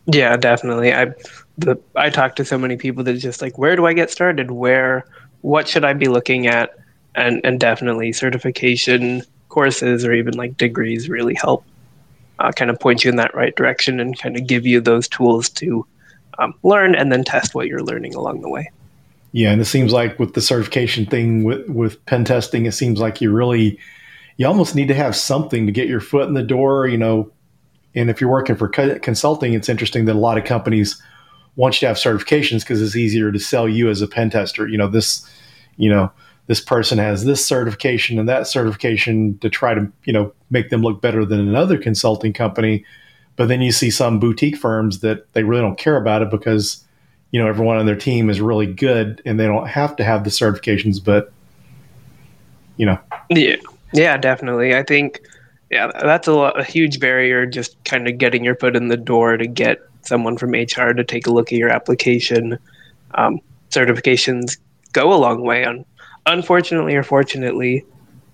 Yeah, 0.08 0.36
definitely. 0.36 0.94
I 0.94 1.14
the 1.60 1.80
I 1.96 2.10
talk 2.10 2.36
to 2.38 2.46
so 2.46 2.58
many 2.58 2.76
people 2.76 3.04
that 3.04 3.14
just 3.14 3.42
like, 3.42 3.58
where 3.60 3.76
do 3.76 3.86
I 3.86 3.94
get 3.94 4.10
started? 4.10 4.50
Where 4.50 5.06
what 5.42 5.68
should 5.68 5.86
I 5.86 5.94
be 5.94 6.08
looking 6.08 6.48
at? 6.48 6.76
And 7.14 7.40
and 7.44 7.60
definitely 7.60 8.12
certification 8.12 9.22
courses 9.50 10.04
or 10.04 10.14
even 10.14 10.34
like 10.34 10.58
degrees 10.58 11.08
really 11.08 11.36
help 11.36 11.64
uh, 12.40 12.52
kind 12.52 12.72
of 12.72 12.80
point 12.80 13.04
you 13.04 13.12
in 13.12 13.18
that 13.18 13.36
right 13.36 13.56
direction 13.56 14.00
and 14.00 14.18
kind 14.18 14.36
of 14.36 14.48
give 14.48 14.66
you 14.66 14.82
those 14.82 15.08
tools 15.08 15.50
to 15.50 15.86
um, 16.40 16.56
learn 16.64 16.96
and 16.96 17.12
then 17.12 17.24
test 17.24 17.54
what 17.54 17.68
you're 17.68 17.84
learning 17.84 18.16
along 18.16 18.42
the 18.42 18.50
way. 18.50 18.72
Yeah, 19.34 19.52
and 19.52 19.60
it 19.60 19.66
seems 19.66 19.92
like 19.92 20.20
with 20.20 20.36
the 20.36 20.42
certification 20.42 21.08
thing 21.08 21.44
with 21.44 21.68
with 21.68 22.06
pen 22.06 22.24
testing, 22.24 22.66
it 22.68 22.74
seems 22.74 23.00
like 23.00 23.20
you 23.20 23.32
really 23.32 23.80
you 24.38 24.48
almost 24.48 24.76
need 24.76 24.88
to 24.88 24.94
have 24.94 25.16
something 25.16 25.66
to 25.66 25.72
get 25.72 25.88
your 25.88 26.00
foot 26.00 26.28
in 26.28 26.36
the 26.36 26.44
door. 26.44 26.88
You 26.88 27.00
know, 27.00 27.32
and 27.96 28.10
if 28.10 28.22
you're 28.22 28.30
working 28.30 28.56
for 28.56 28.70
consulting, 28.70 29.54
it's 29.54 29.70
interesting 29.70 30.06
that 30.06 30.16
a 30.16 30.20
lot 30.20 30.38
of 30.38 30.46
companies 30.46 31.02
want 31.56 31.76
you 31.76 31.80
to 31.82 31.88
have 31.88 31.98
certifications 31.98 32.62
because 32.62 32.82
it's 32.82 32.96
easier 32.96 33.32
to 33.32 33.40
sell 33.40 33.68
you 33.68 33.90
as 33.90 34.02
a 34.02 34.08
pen 34.08 34.30
tester. 34.30 34.68
You 34.68 34.78
know, 34.78 34.88
this, 34.88 35.28
you 35.78 35.90
know, 35.90 36.12
this 36.48 36.62
person 36.62 36.98
has 37.00 37.26
this 37.26 37.46
certification 37.46 38.20
and 38.20 38.30
that 38.30 38.48
certification 38.48 39.38
to 39.40 39.50
try 39.50 39.74
to, 39.74 39.92
you 40.04 40.14
know, 40.14 40.32
make 40.52 40.70
them 40.70 40.82
look 40.82 41.02
better 41.02 41.26
than 41.26 41.40
another 41.40 41.78
consulting 41.78 42.34
company. 42.34 42.86
But 43.36 43.48
then 43.48 43.62
you 43.62 43.72
see 43.72 43.90
some 43.90 44.20
boutique 44.20 44.58
firms 44.58 45.00
that 45.00 45.32
they 45.34 45.44
really 45.44 45.62
don't 45.62 45.78
care 45.78 45.98
about 45.98 46.22
it 46.22 46.30
because, 46.30 46.84
you 47.34 47.42
know, 47.42 47.50
everyone 47.50 47.76
on 47.76 47.86
their 47.86 47.98
team 47.98 48.30
is 48.30 48.40
really 48.40 48.72
good 48.72 49.22
and 49.26 49.38
they 49.38 49.46
don't 49.46 49.68
have 49.68 49.98
to 49.98 50.06
have 50.06 50.24
the 50.24 50.30
certifications, 50.30 51.04
but, 51.04 51.34
you 52.78 52.86
know. 52.86 52.98
Yeah. 53.30 53.58
Yeah, 53.94 54.18
definitely. 54.18 54.76
I 54.76 54.84
think 54.84 55.22
yeah, 55.70 55.92
that's 56.02 56.28
a, 56.28 56.32
a 56.32 56.64
huge 56.64 57.00
barrier. 57.00 57.46
Just 57.46 57.82
kind 57.84 58.08
of 58.08 58.18
getting 58.18 58.44
your 58.44 58.56
foot 58.56 58.76
in 58.76 58.88
the 58.88 58.98
door 58.98 59.38
to 59.38 59.48
get 59.48 59.80
someone 60.02 60.38
from 60.38 60.52
HR 60.52 60.94
to 60.94 61.04
take 61.04 61.28
a 61.28 61.32
look 61.32 61.52
at 61.52 61.58
your 61.58 61.70
application. 61.70 62.58
Um, 63.16 63.40
certifications 63.70 64.58
go 64.94 65.14
a 65.14 65.16
long 65.16 65.42
way. 65.42 65.64
On 65.66 65.86
unfortunately 66.26 66.96
or 66.96 67.04
fortunately, 67.04 67.86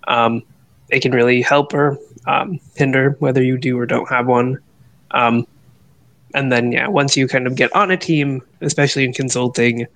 um, 0.08 0.44
they 0.89 1.00
can 1.00 1.12
really 1.12 1.41
help 1.41 1.74
or 1.74 1.98
um, 2.25 2.60
hinder 2.75 3.15
whether 3.20 3.44
you 3.44 3.58
do 3.58 3.77
or 3.77 3.86
don't 3.86 4.10
have 4.10 4.27
one. 4.27 4.60
And 6.33 6.51
then, 6.51 6.71
yeah, 6.71 6.88
once 6.88 7.17
you 7.17 7.27
kind 7.27 7.48
of 7.48 7.55
get 7.55 7.75
on 7.75 7.91
a 7.91 7.98
team, 7.98 8.41
especially 8.62 9.03
in 9.03 9.13
consulting, 9.13 9.88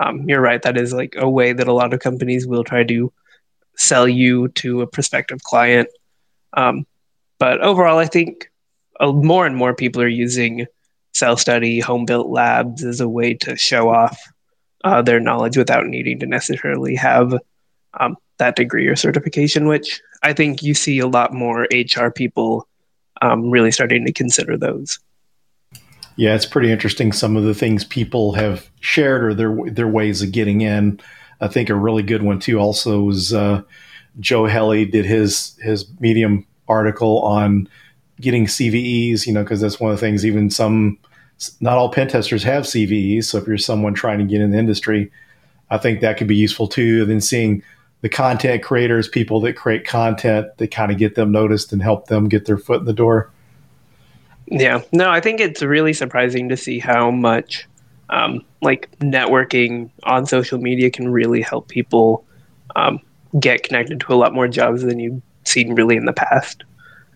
um, 0.00 0.28
you're 0.28 0.40
right. 0.40 0.62
That 0.62 0.78
is 0.78 0.92
like 0.92 1.14
a 1.16 1.28
way 1.28 1.52
that 1.52 1.68
a 1.68 1.72
lot 1.72 1.92
of 1.92 2.00
companies 2.00 2.46
will 2.46 2.64
try 2.64 2.84
to 2.84 3.12
sell 3.76 4.08
you 4.08 4.48
to 4.48 4.82
a 4.82 4.86
prospective 4.86 5.42
client. 5.42 5.88
Um, 6.54 6.86
but 7.38 7.60
overall, 7.60 7.98
I 7.98 8.06
think 8.06 8.50
uh, 9.00 9.12
more 9.12 9.46
and 9.46 9.56
more 9.56 9.74
people 9.74 10.02
are 10.02 10.08
using 10.08 10.66
self 11.12 11.40
study, 11.40 11.80
home 11.80 12.04
built 12.04 12.28
labs 12.28 12.84
as 12.84 13.00
a 13.00 13.08
way 13.08 13.34
to 13.34 13.56
show 13.56 13.90
off 13.90 14.18
uh, 14.84 15.02
their 15.02 15.20
knowledge 15.20 15.56
without 15.56 15.86
needing 15.86 16.18
to 16.20 16.26
necessarily 16.26 16.94
have 16.94 17.34
um, 18.00 18.16
that 18.38 18.56
degree 18.56 18.86
or 18.86 18.96
certification, 18.96 19.66
which 19.66 20.00
I 20.22 20.32
think 20.32 20.62
you 20.62 20.74
see 20.74 20.98
a 20.98 21.06
lot 21.06 21.34
more 21.34 21.68
HR 21.72 22.08
people 22.10 22.66
um, 23.20 23.50
really 23.50 23.70
starting 23.70 24.04
to 24.06 24.12
consider 24.12 24.56
those. 24.56 24.98
Yeah, 26.16 26.34
it's 26.34 26.46
pretty 26.46 26.70
interesting. 26.70 27.12
Some 27.12 27.36
of 27.36 27.44
the 27.44 27.54
things 27.54 27.84
people 27.84 28.32
have 28.34 28.68
shared 28.80 29.24
or 29.24 29.34
their 29.34 29.56
their 29.70 29.88
ways 29.88 30.22
of 30.22 30.32
getting 30.32 30.60
in. 30.60 31.00
I 31.40 31.48
think 31.48 31.70
a 31.70 31.74
really 31.74 32.02
good 32.02 32.22
one 32.22 32.38
too. 32.38 32.58
Also 32.58 33.02
was 33.02 33.32
uh, 33.32 33.62
Joe 34.20 34.46
Helle 34.46 34.84
did 34.84 35.04
his 35.06 35.56
his 35.60 35.86
Medium 36.00 36.46
article 36.68 37.20
on 37.22 37.68
getting 38.20 38.46
CVEs. 38.46 39.26
You 39.26 39.32
know, 39.32 39.42
because 39.42 39.60
that's 39.60 39.80
one 39.80 39.92
of 39.92 39.98
the 39.98 40.06
things. 40.06 40.26
Even 40.26 40.50
some, 40.50 40.98
not 41.60 41.78
all 41.78 41.90
pen 41.90 42.08
testers 42.08 42.42
have 42.42 42.64
CVEs. 42.64 43.24
So 43.24 43.38
if 43.38 43.46
you're 43.46 43.58
someone 43.58 43.94
trying 43.94 44.18
to 44.18 44.24
get 44.24 44.40
in 44.40 44.50
the 44.50 44.58
industry, 44.58 45.10
I 45.70 45.78
think 45.78 46.00
that 46.00 46.18
could 46.18 46.28
be 46.28 46.36
useful 46.36 46.68
too. 46.68 47.02
And 47.02 47.10
then 47.10 47.20
seeing 47.20 47.62
the 48.02 48.08
content 48.08 48.62
creators, 48.62 49.08
people 49.08 49.40
that 49.40 49.54
create 49.54 49.86
content, 49.86 50.48
that 50.58 50.68
kind 50.68 50.92
of 50.92 50.98
get 50.98 51.14
them 51.14 51.32
noticed 51.32 51.72
and 51.72 51.82
help 51.82 52.08
them 52.08 52.28
get 52.28 52.44
their 52.44 52.58
foot 52.58 52.80
in 52.80 52.84
the 52.84 52.92
door. 52.92 53.30
Yeah, 54.52 54.82
no, 54.92 55.08
I 55.08 55.20
think 55.20 55.40
it's 55.40 55.62
really 55.62 55.94
surprising 55.94 56.50
to 56.50 56.58
see 56.58 56.78
how 56.78 57.10
much 57.10 57.66
um, 58.10 58.44
like 58.60 58.90
networking 58.98 59.88
on 60.02 60.26
social 60.26 60.58
media 60.58 60.90
can 60.90 61.08
really 61.08 61.40
help 61.40 61.68
people 61.68 62.26
um, 62.76 63.00
get 63.40 63.62
connected 63.62 63.98
to 64.00 64.12
a 64.12 64.14
lot 64.14 64.34
more 64.34 64.48
jobs 64.48 64.82
than 64.82 65.00
you've 65.00 65.22
seen 65.44 65.74
really 65.74 65.96
in 65.96 66.04
the 66.04 66.12
past. 66.12 66.64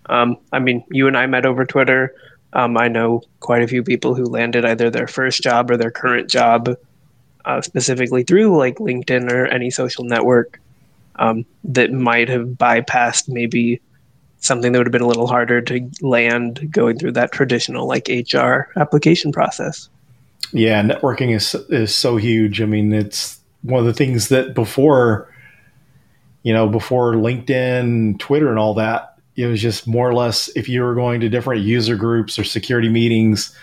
Um, 0.06 0.38
I 0.50 0.60
mean, 0.60 0.82
you 0.90 1.08
and 1.08 1.16
I 1.16 1.26
met 1.26 1.44
over 1.44 1.66
Twitter. 1.66 2.14
Um, 2.54 2.78
I 2.78 2.88
know 2.88 3.20
quite 3.40 3.62
a 3.62 3.68
few 3.68 3.82
people 3.82 4.14
who 4.14 4.24
landed 4.24 4.64
either 4.64 4.88
their 4.88 5.06
first 5.06 5.42
job 5.42 5.70
or 5.70 5.76
their 5.76 5.90
current 5.90 6.30
job 6.30 6.74
uh, 7.44 7.60
specifically 7.60 8.22
through 8.24 8.56
like 8.56 8.76
LinkedIn 8.76 9.30
or 9.30 9.46
any 9.46 9.68
social 9.68 10.04
network 10.04 10.58
um, 11.16 11.44
that 11.64 11.92
might 11.92 12.30
have 12.30 12.46
bypassed 12.48 13.28
maybe 13.28 13.82
something 14.40 14.72
that 14.72 14.78
would 14.78 14.86
have 14.86 14.92
been 14.92 15.02
a 15.02 15.06
little 15.06 15.26
harder 15.26 15.60
to 15.62 15.90
land 16.00 16.68
going 16.70 16.98
through 16.98 17.12
that 17.12 17.32
traditional 17.32 17.86
like 17.86 18.08
HR 18.08 18.70
application 18.76 19.32
process. 19.32 19.88
Yeah, 20.52 20.82
networking 20.82 21.34
is 21.34 21.54
is 21.70 21.94
so 21.94 22.16
huge. 22.16 22.60
I 22.60 22.66
mean, 22.66 22.92
it's 22.92 23.40
one 23.62 23.80
of 23.80 23.86
the 23.86 23.94
things 23.94 24.28
that 24.28 24.54
before, 24.54 25.32
you 26.42 26.52
know, 26.52 26.68
before 26.68 27.14
LinkedIn, 27.14 28.18
Twitter, 28.18 28.48
and 28.48 28.58
all 28.58 28.74
that, 28.74 29.18
it 29.34 29.46
was 29.46 29.60
just 29.60 29.86
more 29.86 30.08
or 30.08 30.14
less 30.14 30.48
if 30.54 30.68
you 30.68 30.82
were 30.82 30.94
going 30.94 31.20
to 31.20 31.28
different 31.28 31.62
user 31.62 31.96
groups 31.96 32.38
or 32.38 32.44
security 32.44 32.88
meetings 32.88 33.54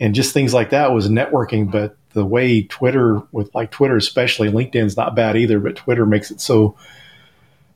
and 0.00 0.14
just 0.14 0.32
things 0.32 0.54
like 0.54 0.70
that 0.70 0.92
was 0.92 1.08
networking. 1.08 1.70
But 1.70 1.96
the 2.12 2.24
way 2.24 2.62
Twitter, 2.62 3.22
with 3.32 3.54
like 3.54 3.70
Twitter 3.70 3.96
especially, 3.96 4.50
LinkedIn's 4.50 4.96
not 4.96 5.14
bad 5.14 5.36
either, 5.36 5.60
but 5.60 5.76
Twitter 5.76 6.06
makes 6.06 6.30
it 6.30 6.40
so 6.40 6.76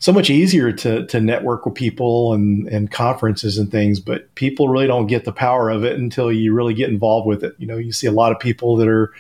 so 0.03 0.13
much 0.13 0.31
easier 0.31 0.73
to 0.73 1.07
to 1.07 1.21
network 1.21 1.65
with 1.65 1.77
people 1.77 2.33
and 2.33 2.67
and 2.67 2.91
conferences 2.91 3.57
and 3.57 3.71
things 3.71 4.01
but 4.01 4.35
people 4.35 4.69
really 4.69 4.89
don't 4.89 5.07
get 5.07 5.25
the 5.25 5.31
power 5.31 5.71
of 5.71 5.85
it 5.85 5.97
until 5.97 6.33
you 6.33 6.53
really 6.53 6.75
get 6.75 6.91
involved 6.91 7.25
with 7.25 7.45
it. 7.45 7.55
You 7.59 7.69
know 7.69 7.77
you 7.77 7.93
see 7.93 8.09
a 8.09 8.13
lot 8.13 8.33
of 8.33 8.41
people 8.41 8.75
that 8.79 8.89
are 8.89 9.13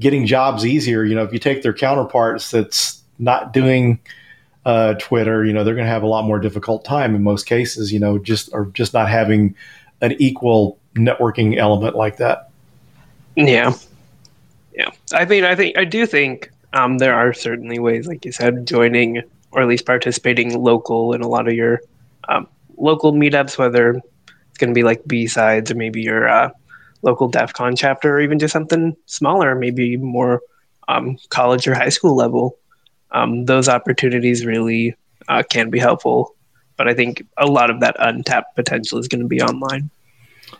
getting 0.00 0.24
jobs 0.24 0.64
easier. 0.64 1.04
You 1.04 1.14
know 1.14 1.24
if 1.24 1.32
you 1.34 1.38
take 1.38 1.62
their 1.62 1.74
counterparts 1.74 2.50
that's 2.50 3.02
not 3.18 3.52
doing 3.52 4.00
uh, 4.64 4.94
twitter 4.94 5.44
you 5.44 5.52
know 5.52 5.62
they're 5.62 5.74
going 5.74 5.86
to 5.86 5.92
have 5.92 6.02
a 6.02 6.06
lot 6.06 6.24
more 6.24 6.38
difficult 6.38 6.86
time 6.86 7.14
in 7.14 7.22
most 7.22 7.44
cases 7.44 7.92
you 7.92 8.00
know 8.00 8.18
just 8.18 8.48
or 8.54 8.64
just 8.72 8.94
not 8.94 9.10
having 9.10 9.54
an 10.00 10.12
equal 10.12 10.78
networking 10.94 11.58
element 11.58 11.94
like 11.94 12.16
that. 12.16 12.48
Yeah. 13.36 13.74
Yeah. 14.74 14.88
I 15.12 15.26
mean 15.26 15.44
i 15.44 15.54
think 15.54 15.76
i 15.76 15.84
do 15.84 16.06
think 16.06 16.50
um, 16.72 16.96
there 16.96 17.14
are 17.14 17.34
certainly 17.34 17.78
ways 17.78 18.06
like 18.06 18.24
you 18.24 18.32
said 18.32 18.66
joining 18.66 19.22
or 19.54 19.62
at 19.62 19.68
least 19.68 19.86
participating 19.86 20.58
local 20.60 21.12
in 21.12 21.22
a 21.22 21.28
lot 21.28 21.48
of 21.48 21.54
your 21.54 21.80
um, 22.28 22.46
local 22.76 23.12
meetups, 23.12 23.56
whether 23.56 23.90
it's 23.90 24.58
going 24.58 24.70
to 24.70 24.74
be 24.74 24.82
like 24.82 25.06
B 25.06 25.26
sides 25.26 25.70
or 25.70 25.74
maybe 25.74 26.02
your 26.02 26.28
uh, 26.28 26.50
local 27.02 27.28
DEF 27.28 27.52
CON 27.52 27.76
chapter 27.76 28.16
or 28.16 28.20
even 28.20 28.38
just 28.38 28.52
something 28.52 28.96
smaller, 29.06 29.54
maybe 29.54 29.96
more 29.96 30.40
um, 30.88 31.16
college 31.28 31.66
or 31.66 31.74
high 31.74 31.88
school 31.88 32.16
level. 32.16 32.58
Um, 33.12 33.44
those 33.44 33.68
opportunities 33.68 34.44
really 34.44 34.96
uh, 35.28 35.42
can 35.48 35.70
be 35.70 35.78
helpful. 35.78 36.34
But 36.76 36.88
I 36.88 36.94
think 36.94 37.24
a 37.38 37.46
lot 37.46 37.70
of 37.70 37.80
that 37.80 37.96
untapped 38.00 38.56
potential 38.56 38.98
is 38.98 39.06
going 39.06 39.20
to 39.20 39.28
be 39.28 39.40
online. 39.40 39.90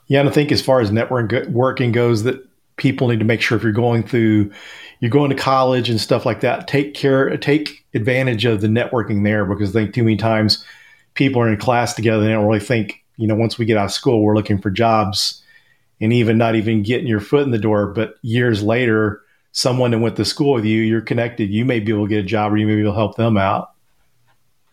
Yeah, 0.07 0.21
and 0.21 0.29
I 0.29 0.33
think 0.33 0.53
as 0.53 0.63
far 0.63 0.81
as 0.81 0.91
networking 0.91 1.93
goes, 1.93 2.23
that 2.23 2.47
people 2.77 3.09
need 3.09 3.21
to 3.21 3.25
make 3.25 3.41
sure 3.41 3.57
if 3.57 3.63
you're 3.63 3.73
going 3.73 4.03
through 4.03 4.51
you're 5.05 5.11
going 5.11 5.29
to 5.29 5.37
college 5.37 5.91
and 5.91 6.01
stuff 6.01 6.25
like 6.25 6.41
that, 6.41 6.67
take 6.67 6.95
care, 6.95 7.37
take 7.37 7.85
advantage 7.93 8.47
of 8.47 8.63
the 8.63 8.69
networking 8.69 9.23
there 9.23 9.45
because 9.45 9.77
I 9.77 9.81
think 9.81 9.95
too 9.95 10.03
many 10.03 10.17
times 10.17 10.65
people 11.13 11.43
are 11.43 11.49
in 11.53 11.59
class 11.59 11.93
together 11.93 12.23
and 12.23 12.29
they 12.29 12.33
don't 12.33 12.47
really 12.47 12.59
think, 12.59 13.05
you 13.19 13.27
know, 13.27 13.35
once 13.35 13.59
we 13.59 13.67
get 13.67 13.77
out 13.77 13.85
of 13.85 13.93
school, 13.93 14.23
we're 14.23 14.35
looking 14.35 14.59
for 14.59 14.71
jobs 14.71 15.43
and 16.01 16.11
even 16.13 16.39
not 16.39 16.55
even 16.55 16.83
getting 16.83 17.07
your 17.07 17.21
foot 17.21 17.43
in 17.43 17.51
the 17.51 17.59
door. 17.59 17.89
But 17.89 18.15
years 18.23 18.63
later, 18.63 19.21
someone 19.53 19.91
that 19.91 19.99
went 19.99 20.17
to 20.17 20.25
school 20.25 20.55
with 20.55 20.65
you, 20.65 20.81
you're 20.81 21.03
connected. 21.03 21.51
You 21.51 21.67
may 21.67 21.81
be 21.81 21.93
able 21.93 22.05
to 22.05 22.09
get 22.09 22.25
a 22.25 22.27
job 22.27 22.53
or 22.53 22.57
you 22.57 22.67
may 22.67 22.75
be 22.75 22.81
able 22.81 22.93
to 22.93 22.97
help 22.97 23.17
them 23.17 23.37
out. 23.37 23.73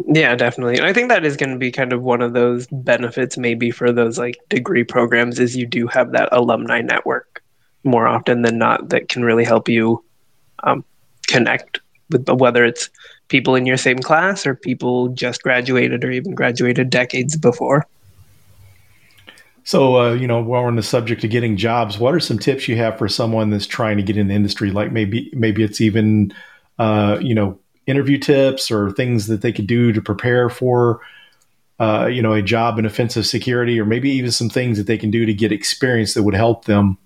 Yeah, 0.08 0.34
definitely. 0.36 0.78
And 0.78 0.86
I 0.86 0.94
think 0.94 1.10
that 1.10 1.26
is 1.26 1.36
going 1.36 1.52
to 1.52 1.60
be 1.60 1.72
kind 1.72 1.92
of 1.92 2.02
one 2.02 2.22
of 2.22 2.32
those 2.32 2.68
benefits 2.72 3.38
maybe 3.38 3.70
for 3.70 3.92
those 3.92 4.18
like 4.18 4.38
degree 4.48 4.86
programs 4.86 5.40
is 5.40 5.58
you 5.58 5.68
do 5.68 5.88
have 5.88 6.14
that 6.14 6.30
alumni 6.32 6.82
network 6.82 7.41
more 7.84 8.08
often 8.08 8.42
than 8.42 8.58
not 8.58 8.90
that 8.90 9.10
can 9.10 9.24
really 9.24 9.44
help 9.44 9.68
you 9.68 10.04
um, 10.64 10.84
connect 11.28 11.80
with 12.10 12.28
whether 12.30 12.66
it's 12.66 12.90
people 13.28 13.56
in 13.56 13.66
your 13.66 13.78
same 13.78 14.00
class 14.00 14.46
or 14.46 14.56
people 14.56 15.10
just 15.10 15.42
graduated 15.42 16.04
or 16.04 16.12
even 16.12 16.36
graduated 16.36 16.90
decades 16.90 17.36
before. 17.38 17.88
So, 19.64 20.00
uh, 20.00 20.14
you 20.14 20.28
know, 20.28 20.42
while 20.42 20.64
we're 20.64 20.68
on 20.68 20.76
the 20.76 20.84
subject 20.84 21.24
of 21.24 21.30
getting 21.30 21.56
jobs, 21.56 21.98
what 21.98 22.14
are 22.14 22.20
some 22.20 22.40
tips 22.40 22.68
you 22.68 22.76
have 22.78 22.98
for 22.98 23.08
someone 23.08 23.52
that's 23.52 23.68
trying 23.68 23.98
to 23.98 24.04
get 24.04 24.18
in 24.18 24.28
the 24.28 24.34
industry? 24.34 24.72
Like 24.72 24.92
maybe, 24.92 25.30
maybe 25.34 25.64
it's 25.64 25.80
even, 25.80 26.34
uh, 26.80 27.20
you 27.22 27.36
know, 27.36 27.60
interview 27.86 28.18
tips 28.18 28.72
or 28.72 28.92
things 28.92 29.28
that 29.28 29.42
they 29.42 29.52
could 29.52 29.68
do 29.68 29.92
to 29.92 30.02
prepare 30.02 30.50
for, 30.50 31.02
uh, 31.80 32.08
you 32.08 32.22
know, 32.22 32.34
a 32.34 32.42
job 32.42 32.80
in 32.80 32.86
offensive 32.86 33.26
security, 33.26 33.80
or 33.80 33.86
maybe 33.86 34.10
even 34.10 34.32
some 34.32 34.50
things 34.50 34.78
that 34.78 34.88
they 34.88 34.98
can 34.98 35.12
do 35.12 35.26
to 35.26 35.34
get 35.34 35.52
experience 35.52 36.16
that 36.16 36.24
would 36.24 36.36
help 36.36 36.66
them 36.66 36.98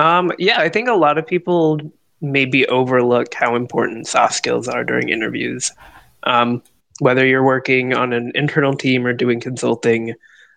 um, 0.00 0.32
yeah, 0.38 0.60
I 0.60 0.70
think 0.70 0.88
a 0.88 0.94
lot 0.94 1.18
of 1.18 1.26
people 1.26 1.78
maybe 2.22 2.66
overlook 2.68 3.34
how 3.34 3.54
important 3.54 4.06
soft 4.06 4.34
skills 4.34 4.66
are 4.66 4.82
during 4.82 5.10
interviews. 5.10 5.72
Um, 6.22 6.62
whether 7.00 7.26
you're 7.26 7.44
working 7.44 7.94
on 7.94 8.14
an 8.14 8.32
internal 8.34 8.74
team 8.74 9.06
or 9.06 9.12
doing 9.12 9.40
consulting, 9.40 10.14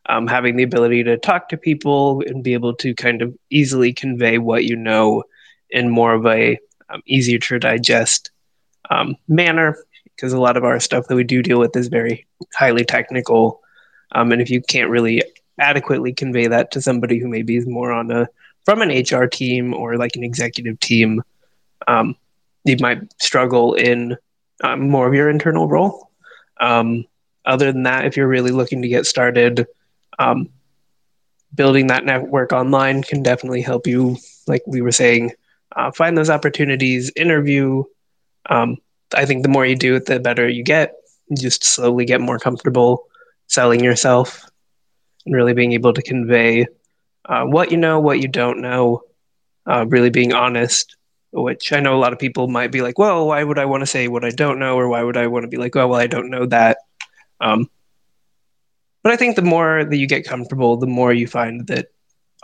um, 0.07 0.27
having 0.27 0.55
the 0.55 0.63
ability 0.63 1.03
to 1.03 1.17
talk 1.17 1.49
to 1.49 1.57
people 1.57 2.23
and 2.25 2.43
be 2.43 2.53
able 2.53 2.73
to 2.75 2.95
kind 2.95 3.21
of 3.21 3.37
easily 3.49 3.91
convey 3.91 4.37
what 4.37 4.63
you 4.63 4.77
know 4.77 5.23
in 5.69 5.89
more 5.89 6.13
of 6.13 6.25
a 6.25 6.57
um, 6.89 7.01
easier 7.05 7.39
to 7.39 7.59
digest 7.59 8.31
um, 8.89 9.15
manner, 9.27 9.77
because 10.15 10.31
a 10.31 10.39
lot 10.39 10.55
of 10.55 10.63
our 10.63 10.79
stuff 10.79 11.07
that 11.07 11.15
we 11.15 11.23
do 11.23 11.41
deal 11.41 11.59
with 11.59 11.75
is 11.75 11.87
very 11.87 12.25
highly 12.55 12.85
technical, 12.85 13.61
um, 14.13 14.31
and 14.31 14.41
if 14.41 14.49
you 14.49 14.61
can't 14.61 14.89
really 14.89 15.21
adequately 15.59 16.13
convey 16.13 16.47
that 16.47 16.71
to 16.71 16.81
somebody 16.81 17.19
who 17.19 17.27
maybe 17.27 17.57
is 17.57 17.67
more 17.67 17.91
on 17.91 18.09
a 18.09 18.27
from 18.65 18.81
an 18.81 18.89
HR 18.89 19.25
team 19.25 19.73
or 19.73 19.97
like 19.97 20.15
an 20.15 20.23
executive 20.23 20.79
team, 20.79 21.21
um, 21.87 22.15
you 22.63 22.77
might 22.79 22.99
struggle 23.21 23.73
in 23.73 24.17
um, 24.63 24.89
more 24.89 25.07
of 25.07 25.13
your 25.13 25.29
internal 25.29 25.67
role. 25.67 26.09
Um, 26.59 27.05
other 27.45 27.71
than 27.71 27.83
that, 27.83 28.05
if 28.05 28.15
you're 28.15 28.27
really 28.27 28.51
looking 28.51 28.81
to 28.81 28.87
get 28.87 29.05
started, 29.05 29.67
um, 30.17 30.49
building 31.53 31.87
that 31.87 32.05
network 32.05 32.53
online 32.53 33.03
can 33.03 33.21
definitely 33.21 33.61
help 33.61 33.85
you. 33.85 34.17
Like 34.47 34.63
we 34.65 34.81
were 34.81 34.91
saying, 34.91 35.31
uh, 35.75 35.91
find 35.91 36.17
those 36.17 36.29
opportunities, 36.29 37.11
interview. 37.15 37.83
Um, 38.49 38.77
I 39.15 39.25
think 39.25 39.43
the 39.43 39.49
more 39.49 39.65
you 39.65 39.75
do 39.75 39.95
it, 39.95 40.05
the 40.05 40.19
better 40.19 40.47
you 40.47 40.63
get. 40.63 40.93
You 41.29 41.37
just 41.37 41.63
slowly 41.63 42.05
get 42.05 42.21
more 42.21 42.39
comfortable 42.39 43.07
selling 43.47 43.83
yourself 43.83 44.49
and 45.25 45.35
really 45.35 45.53
being 45.53 45.73
able 45.73 45.93
to 45.93 46.01
convey 46.01 46.67
uh, 47.25 47.43
what 47.43 47.71
you 47.71 47.77
know, 47.77 47.99
what 47.99 48.19
you 48.19 48.27
don't 48.27 48.61
know, 48.61 49.01
uh, 49.65 49.85
really 49.87 50.09
being 50.09 50.33
honest. 50.33 50.95
Which 51.35 51.73
I 51.73 51.79
know 51.79 51.95
a 51.95 51.99
lot 51.99 52.13
of 52.13 52.19
people 52.19 52.47
might 52.47 52.71
be 52.71 52.83
like, 52.83 52.99
well, 52.99 53.25
why 53.27 53.43
would 53.43 53.57
I 53.57 53.65
want 53.65 53.81
to 53.81 53.87
say 53.87 54.07
what 54.07 54.23
I 54.23 54.29
don't 54.29 54.59
know, 54.59 54.77
or 54.77 54.87
why 54.87 55.01
would 55.01 55.17
I 55.17 55.25
want 55.27 55.43
to 55.43 55.47
be 55.47 55.57
like, 55.57 55.75
oh, 55.75 55.87
well, 55.87 55.99
I 55.99 56.05
don't 56.05 56.29
know 56.29 56.45
that. 56.45 56.77
Um, 57.41 57.69
but 59.01 59.11
I 59.11 59.15
think 59.15 59.35
the 59.35 59.41
more 59.41 59.83
that 59.83 59.97
you 59.97 60.07
get 60.07 60.27
comfortable, 60.27 60.77
the 60.77 60.85
more 60.85 61.11
you 61.11 61.27
find 61.27 61.65
that 61.67 61.87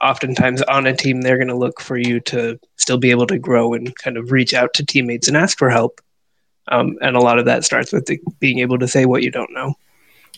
oftentimes 0.02 0.62
on 0.64 0.88
a 0.88 0.96
team, 0.96 1.22
they're 1.22 1.38
going 1.38 1.50
to 1.50 1.56
look 1.56 1.80
for 1.82 1.98
you 1.98 2.20
to 2.22 2.60
still 2.78 2.98
be 2.98 3.12
able 3.12 3.28
to 3.28 3.40
grow 3.40 3.74
and 3.74 3.96
kind 3.98 4.18
of 4.18 4.32
reach 4.32 4.54
out 4.54 4.74
to 4.74 4.86
teammates 4.86 5.28
and 5.28 5.38
ask 5.38 5.58
for 5.58 5.70
help. 5.70 6.02
Um, 6.70 6.98
and 7.02 7.16
a 7.16 7.22
lot 7.22 7.40
of 7.40 7.46
that 7.46 7.64
starts 7.64 7.92
with 7.92 8.06
the, 8.06 8.20
being 8.40 8.60
able 8.60 8.78
to 8.80 8.88
say 8.88 9.06
what 9.06 9.24
you 9.24 9.32
don't 9.32 9.54
know. 9.54 9.76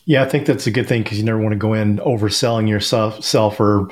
Yeah, 0.05 0.24
I 0.24 0.29
think 0.29 0.45
that's 0.45 0.67
a 0.67 0.71
good 0.71 0.88
thing 0.88 1.03
because 1.03 1.17
you 1.19 1.25
never 1.25 1.39
want 1.39 1.53
to 1.53 1.57
go 1.60 1.74
in 1.74 1.98
overselling 1.98 2.67
yourself 2.67 3.24
self 3.24 3.60
or 3.60 3.88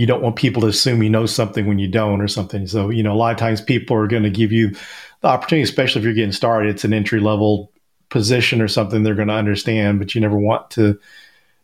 you 0.00 0.06
don't 0.06 0.22
want 0.22 0.34
people 0.34 0.62
to 0.62 0.68
assume 0.68 1.02
you 1.02 1.10
know 1.10 1.26
something 1.26 1.66
when 1.66 1.78
you 1.78 1.86
don't 1.86 2.22
or 2.22 2.26
something. 2.26 2.66
So, 2.66 2.88
you 2.88 3.02
know, 3.02 3.12
a 3.12 3.16
lot 3.16 3.32
of 3.32 3.36
times 3.36 3.60
people 3.60 3.94
are 3.98 4.06
going 4.06 4.22
to 4.22 4.30
give 4.30 4.50
you 4.50 4.74
the 5.20 5.28
opportunity, 5.28 5.62
especially 5.62 6.00
if 6.00 6.06
you're 6.06 6.14
getting 6.14 6.32
started. 6.32 6.70
It's 6.70 6.84
an 6.84 6.94
entry 6.94 7.20
level 7.20 7.70
position 8.08 8.62
or 8.62 8.66
something 8.66 9.02
they're 9.02 9.14
going 9.14 9.28
to 9.28 9.34
understand, 9.34 9.98
but 9.98 10.14
you 10.14 10.22
never 10.22 10.38
want 10.38 10.70
to 10.70 10.98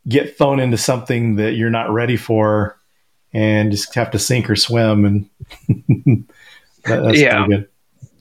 get 0.06 0.36
thrown 0.36 0.60
into 0.60 0.76
something 0.76 1.36
that 1.36 1.52
you're 1.52 1.70
not 1.70 1.90
ready 1.90 2.18
for 2.18 2.78
and 3.32 3.70
just 3.70 3.94
have 3.94 4.10
to 4.10 4.18
sink 4.18 4.50
or 4.50 4.56
swim. 4.56 5.06
And 5.06 6.26
that's 6.84 7.18
yeah. 7.18 7.46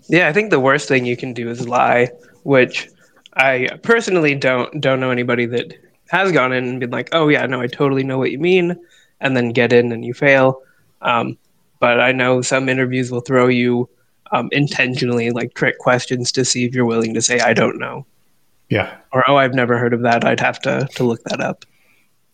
Yeah, 0.08 0.30
I 0.30 0.34
think 0.34 0.50
the 0.50 0.62
worst 0.62 0.88
thing 0.88 1.04
you 1.04 1.18
can 1.18 1.34
do 1.34 1.50
is 1.50 1.68
lie, 1.68 2.08
which 2.44 2.88
I 3.34 3.68
personally 3.84 4.34
don't 4.34 4.80
don't 4.80 5.02
know 5.02 5.12
anybody 5.12 5.46
that 5.48 5.74
has 6.08 6.32
gone 6.32 6.54
in 6.54 6.66
and 6.70 6.80
been 6.80 6.92
like, 6.92 7.10
"Oh 7.12 7.28
yeah, 7.28 7.46
no, 7.48 7.60
I 7.60 7.68
totally 7.68 8.04
know 8.04 8.18
what 8.18 8.32
you 8.32 8.40
mean," 8.40 8.78
and 9.22 9.36
then 9.36 9.50
get 9.50 9.74
in 9.74 9.92
and 9.92 10.06
you 10.06 10.14
fail. 10.14 10.62
Um, 11.02 11.38
but 11.80 12.00
I 12.00 12.12
know 12.12 12.42
some 12.42 12.70
interviews 12.70 13.12
will 13.12 13.22
throw 13.22 13.48
you 13.48 13.90
um, 14.32 14.50
intentionally 14.52 15.32
like 15.32 15.54
trick 15.54 15.78
questions 15.80 16.32
to 16.34 16.46
see 16.46 16.66
if 16.66 16.74
you're 16.74 16.86
willing 16.86 17.14
to 17.14 17.22
say, 17.22 17.40
"I 17.40 17.54
don't 17.54 17.78
know." 17.78 18.06
Yeah. 18.70 18.96
Or 19.12 19.24
oh, 19.28 19.36
I've 19.36 19.54
never 19.54 19.78
heard 19.78 19.94
of 19.94 20.02
that. 20.02 20.26
I'd 20.26 20.40
have 20.40 20.60
to 20.62 20.88
to 20.96 21.04
look 21.04 21.24
that 21.26 21.42
up. 21.42 21.66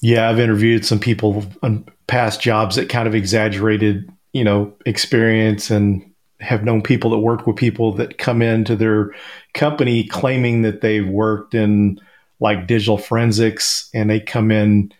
Yeah, 0.01 0.29
I've 0.29 0.39
interviewed 0.39 0.85
some 0.85 0.99
people 0.99 1.45
on 1.61 1.85
past 2.07 2.41
jobs 2.41 2.75
that 2.75 2.89
kind 2.89 3.07
of 3.07 3.13
exaggerated, 3.13 4.11
you 4.33 4.43
know, 4.43 4.73
experience 4.85 5.69
and 5.69 6.03
have 6.39 6.63
known 6.63 6.81
people 6.81 7.11
that 7.11 7.19
work 7.19 7.45
with 7.45 7.55
people 7.55 7.93
that 7.93 8.17
come 8.17 8.41
into 8.41 8.75
their 8.75 9.13
company 9.53 10.03
claiming 10.05 10.63
that 10.63 10.81
they've 10.81 11.07
worked 11.07 11.53
in 11.53 11.99
like 12.39 12.65
digital 12.65 12.97
forensics 12.97 13.89
and 13.93 14.09
they 14.09 14.19
come 14.19 14.49
in, 14.49 14.91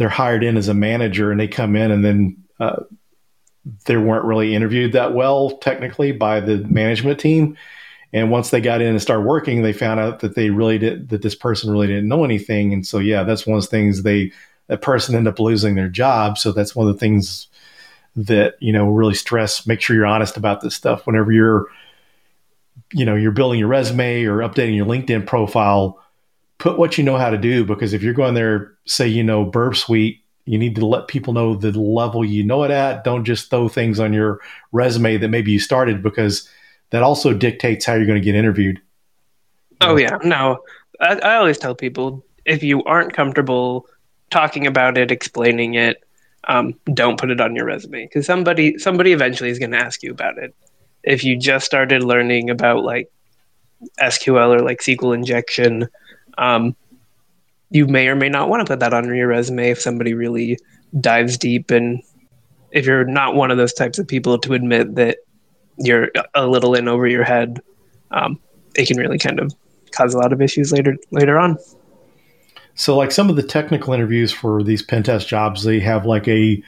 they're 0.00 0.08
hired 0.08 0.42
in 0.42 0.56
as 0.56 0.68
a 0.68 0.72
manager 0.72 1.30
and 1.30 1.38
they 1.38 1.46
come 1.46 1.76
in 1.76 1.90
and 1.90 2.02
then 2.02 2.34
uh, 2.58 2.82
they 3.84 3.98
weren't 3.98 4.24
really 4.24 4.54
interviewed 4.54 4.94
that 4.94 5.12
well 5.12 5.58
technically 5.58 6.10
by 6.10 6.40
the 6.40 6.56
management 6.68 7.20
team. 7.20 7.54
And 8.10 8.30
once 8.30 8.48
they 8.48 8.62
got 8.62 8.80
in 8.80 8.88
and 8.88 9.02
started 9.02 9.26
working, 9.26 9.60
they 9.60 9.74
found 9.74 10.00
out 10.00 10.20
that 10.20 10.36
they 10.36 10.48
really 10.48 10.78
did 10.78 11.10
that 11.10 11.20
this 11.20 11.34
person 11.34 11.70
really 11.70 11.86
didn't 11.86 12.08
know 12.08 12.24
anything. 12.24 12.72
And 12.72 12.86
so 12.86 12.98
yeah, 12.98 13.24
that's 13.24 13.46
one 13.46 13.58
of 13.58 13.62
the 13.64 13.68
things 13.68 14.02
they 14.02 14.32
that 14.68 14.80
person 14.80 15.14
ended 15.14 15.34
up 15.34 15.38
losing 15.38 15.74
their 15.74 15.90
job. 15.90 16.38
So 16.38 16.50
that's 16.50 16.74
one 16.74 16.88
of 16.88 16.94
the 16.94 16.98
things 16.98 17.48
that, 18.16 18.54
you 18.58 18.72
know, 18.72 18.88
really 18.88 19.14
stress, 19.14 19.66
make 19.66 19.82
sure 19.82 19.94
you're 19.94 20.06
honest 20.06 20.38
about 20.38 20.62
this 20.62 20.74
stuff 20.74 21.06
whenever 21.06 21.30
you're, 21.30 21.66
you 22.94 23.04
know, 23.04 23.16
you're 23.16 23.32
building 23.32 23.58
your 23.58 23.68
resume 23.68 24.24
or 24.24 24.38
updating 24.38 24.76
your 24.76 24.86
LinkedIn 24.86 25.26
profile, 25.26 26.02
put 26.60 26.78
what 26.78 26.96
you 26.96 27.02
know 27.02 27.16
how 27.16 27.30
to 27.30 27.38
do 27.38 27.64
because 27.64 27.92
if 27.92 28.02
you're 28.02 28.14
going 28.14 28.34
there, 28.34 28.74
say 28.84 29.08
you 29.08 29.24
know 29.24 29.44
Burp 29.44 29.74
Suite, 29.74 30.22
you 30.44 30.58
need 30.58 30.76
to 30.76 30.86
let 30.86 31.08
people 31.08 31.32
know 31.32 31.56
the 31.56 31.72
level 31.72 32.24
you 32.24 32.44
know 32.44 32.62
it 32.62 32.70
at. 32.70 33.02
Don't 33.02 33.24
just 33.24 33.50
throw 33.50 33.68
things 33.68 33.98
on 33.98 34.12
your 34.12 34.40
resume 34.70 35.16
that 35.16 35.28
maybe 35.28 35.50
you 35.50 35.58
started 35.58 36.02
because 36.02 36.48
that 36.90 37.02
also 37.02 37.32
dictates 37.32 37.84
how 37.84 37.94
you're 37.94 38.06
going 38.06 38.20
to 38.20 38.24
get 38.24 38.34
interviewed. 38.34 38.80
Oh 39.80 39.96
yeah, 39.96 40.18
no. 40.22 40.62
I, 41.00 41.16
I 41.16 41.36
always 41.36 41.58
tell 41.58 41.74
people 41.74 42.24
if 42.44 42.62
you 42.62 42.84
aren't 42.84 43.14
comfortable 43.14 43.86
talking 44.30 44.66
about 44.66 44.98
it, 44.98 45.10
explaining 45.10 45.74
it, 45.74 46.04
um, 46.48 46.74
don't 46.92 47.18
put 47.18 47.30
it 47.30 47.40
on 47.40 47.56
your 47.56 47.64
resume 47.64 48.04
because 48.04 48.26
somebody 48.26 48.78
somebody 48.78 49.12
eventually 49.12 49.50
is 49.50 49.58
going 49.58 49.72
to 49.72 49.78
ask 49.78 50.02
you 50.02 50.10
about 50.10 50.38
it. 50.38 50.54
If 51.02 51.24
you 51.24 51.38
just 51.38 51.64
started 51.64 52.04
learning 52.04 52.50
about 52.50 52.84
like 52.84 53.10
SQL 54.00 54.56
or 54.56 54.60
like 54.60 54.80
SQL 54.80 55.14
injection, 55.14 55.88
um, 56.40 56.74
you 57.70 57.86
may 57.86 58.08
or 58.08 58.16
may 58.16 58.28
not 58.28 58.48
want 58.48 58.66
to 58.66 58.70
put 58.70 58.80
that 58.80 58.92
on 58.92 59.14
your 59.14 59.28
resume 59.28 59.70
if 59.70 59.80
somebody 59.80 60.14
really 60.14 60.58
dives 60.98 61.38
deep 61.38 61.70
and 61.70 62.02
if 62.72 62.86
you're 62.86 63.04
not 63.04 63.34
one 63.34 63.50
of 63.50 63.56
those 63.56 63.72
types 63.72 63.98
of 63.98 64.06
people 64.06 64.38
to 64.38 64.54
admit 64.54 64.94
that 64.96 65.18
you're 65.76 66.08
a 66.34 66.46
little 66.46 66.74
in 66.74 66.88
over 66.88 67.06
your 67.06 67.24
head, 67.24 67.60
um, 68.10 68.38
it 68.74 68.86
can 68.86 68.96
really 68.96 69.18
kind 69.18 69.40
of 69.40 69.54
cause 69.92 70.14
a 70.14 70.18
lot 70.18 70.32
of 70.32 70.40
issues 70.40 70.72
later 70.72 70.96
later 71.10 71.38
on. 71.38 71.56
So, 72.74 72.96
like 72.96 73.10
some 73.10 73.28
of 73.28 73.36
the 73.36 73.42
technical 73.42 73.92
interviews 73.92 74.32
for 74.32 74.62
these 74.62 74.82
pen 74.82 75.02
test 75.02 75.28
jobs, 75.28 75.64
they 75.64 75.80
have 75.80 76.06
like 76.06 76.28
a 76.28 76.62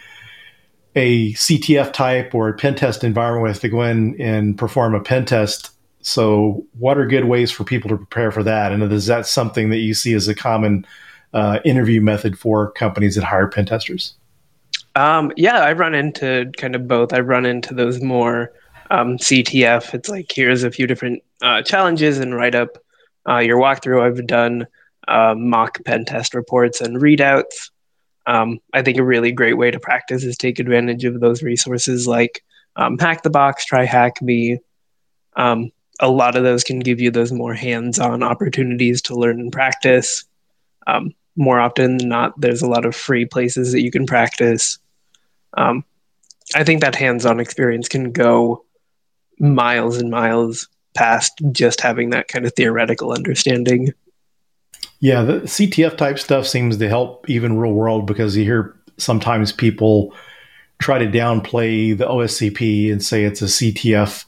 a 0.95 1.33
CTF 1.33 1.93
type 1.93 2.35
or 2.35 2.49
a 2.49 2.55
pen 2.55 2.75
test 2.75 3.05
environment 3.05 3.43
where 3.43 3.53
they 3.53 3.69
go 3.69 3.83
in 3.83 4.21
and 4.21 4.59
perform 4.59 4.95
a 4.95 5.01
pen 5.01 5.25
test. 5.25 5.71
So, 6.03 6.67
what 6.79 6.99
are 6.99 7.07
good 7.07 7.25
ways 7.25 7.51
for 7.51 7.65
people 7.65 7.88
to 7.91 7.97
prepare 7.97 8.33
for 8.33 8.43
that? 8.43 8.73
And 8.73 8.83
is 8.93 9.07
that 9.07 9.27
something 9.27 9.71
that 9.71 9.79
you 9.79 9.95
see 9.95 10.15
as 10.15 10.29
a 10.29 10.35
common 10.35 10.85
uh, 11.33 11.61
interview 11.65 12.01
method 12.01 12.38
for 12.38 12.73
companies 12.73 13.15
that 13.15 13.25
hire 13.25 13.49
pen 13.49 13.67
testers? 13.67 14.15
Um, 14.95 15.33
yeah, 15.37 15.65
I've 15.65 15.79
run 15.79 15.95
into 15.95 16.51
kind 16.59 16.75
of 16.75 16.87
both. 16.87 17.12
I've 17.12 17.29
run 17.29 17.47
into 17.47 17.73
those 17.73 18.03
more 18.03 18.53
um, 18.91 19.17
CTF. 19.17 19.95
It's 19.95 20.09
like 20.09 20.31
here's 20.35 20.65
a 20.65 20.71
few 20.71 20.87
different 20.87 21.23
uh, 21.41 21.62
challenges 21.62 22.19
and 22.19 22.35
write 22.35 22.55
up 22.55 22.79
uh, 23.29 23.38
your 23.38 23.59
walkthrough. 23.59 24.03
I've 24.03 24.27
done 24.27 24.67
uh, 25.09 25.35
mock 25.37 25.83
pen 25.85 26.05
test 26.05 26.35
reports 26.35 26.81
and 26.81 26.97
readouts. 26.97 27.71
Um, 28.27 28.59
I 28.73 28.83
think 28.83 28.99
a 28.99 29.05
really 29.05 29.33
great 29.33 29.57
way 29.57 29.71
to 29.71 29.81
practice 29.81 30.25
is 30.25 30.37
take 30.37 30.59
advantage 30.59 31.05
of 31.05 31.21
those 31.21 31.43
resources 31.43 32.07
like 32.07 32.45
um, 32.77 32.99
Hack 32.99 33.23
the 33.23 33.31
Box, 33.31 33.65
Try 33.65 33.85
Hack 33.85 34.21
Me. 34.21 34.59
Um, 35.37 35.71
a 36.03 36.11
lot 36.11 36.35
of 36.37 36.43
those 36.43 36.65
can 36.65 36.81
give 36.81 37.01
you 37.01 37.11
those 37.11 37.33
more 37.33 37.55
hands-on 37.55 38.23
opportunities 38.23 39.01
to 39.03 39.15
learn 39.15 39.41
and 39.41 39.53
practice. 39.53 40.25
Um, 40.87 41.15
more 41.37 41.61
often 41.61 41.97
than 41.97 42.09
not, 42.09 42.38
there's 42.38 42.61
a 42.61 42.69
lot 42.69 42.85
of 42.85 42.95
free 42.95 43.25
places 43.25 43.73
that 43.73 43.83
you 43.83 43.91
can 43.91 44.05
practice. 44.05 44.79
Um, 45.57 45.85
I 46.55 46.65
think 46.65 46.81
that 46.81 46.97
hands-on 46.97 47.38
experience 47.38 47.88
can 47.88 48.11
go 48.11 48.65
miles 49.38 49.97
and 49.97 50.11
miles 50.11 50.69
past 50.95 51.41
just 51.53 51.81
having 51.81 52.11
that 52.11 52.29
kind 52.29 52.45
of 52.45 52.53
theoretical 52.55 53.12
understanding. 53.12 53.95
Yeah, 54.99 55.23
the 55.23 55.41
CTF 55.41 55.97
type 55.97 56.19
stuff 56.19 56.47
seems 56.47 56.77
to 56.79 56.88
help 56.88 57.31
even 57.31 57.57
real 57.59 57.73
world 57.73 58.07
because 58.07 58.37
you 58.37 58.45
hear 58.45 58.77
sometimes 58.99 59.53
people 59.53 60.15
try 60.81 60.99
to 60.99 61.07
downplay 61.07 61.97
the 61.97 62.07
OSCP 62.07 62.91
and 62.91 63.03
say 63.03 63.25
it's 63.25 63.41
a 63.41 63.47
CTF 63.47 64.25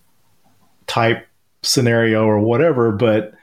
type 0.87 1.27
scenario 1.65 2.25
or 2.25 2.39
whatever. 2.39 2.93
But, 2.93 3.35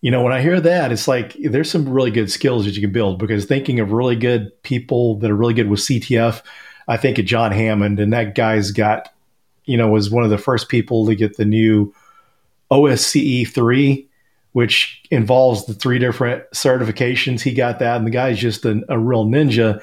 you 0.00 0.10
know, 0.10 0.22
when 0.22 0.32
I 0.32 0.42
hear 0.42 0.60
that, 0.60 0.92
it's 0.92 1.08
like 1.08 1.34
there's 1.34 1.70
some 1.70 1.88
really 1.88 2.10
good 2.10 2.30
skills 2.30 2.64
that 2.64 2.74
you 2.74 2.80
can 2.80 2.92
build 2.92 3.18
because 3.18 3.44
thinking 3.44 3.80
of 3.80 3.92
really 3.92 4.16
good 4.16 4.50
people 4.62 5.18
that 5.18 5.30
are 5.30 5.36
really 5.36 5.54
good 5.54 5.68
with 5.68 5.80
CTF, 5.80 6.42
I 6.88 6.96
think 6.96 7.18
of 7.18 7.24
John 7.24 7.52
Hammond, 7.52 7.98
and 7.98 8.12
that 8.12 8.34
guy's 8.34 8.70
got, 8.70 9.12
you 9.64 9.76
know, 9.76 9.88
was 9.88 10.10
one 10.10 10.24
of 10.24 10.30
the 10.30 10.38
first 10.38 10.68
people 10.68 11.06
to 11.06 11.14
get 11.14 11.36
the 11.36 11.44
new 11.44 11.92
OSCE 12.70 13.48
3 13.48 14.08
which 14.56 15.02
involves 15.10 15.66
the 15.66 15.74
three 15.74 15.98
different 15.98 16.42
certifications. 16.54 17.42
He 17.42 17.52
got 17.52 17.78
that, 17.80 17.98
and 17.98 18.06
the 18.06 18.10
guy's 18.10 18.38
just 18.38 18.64
a, 18.64 18.82
a 18.88 18.98
real 18.98 19.26
ninja. 19.26 19.82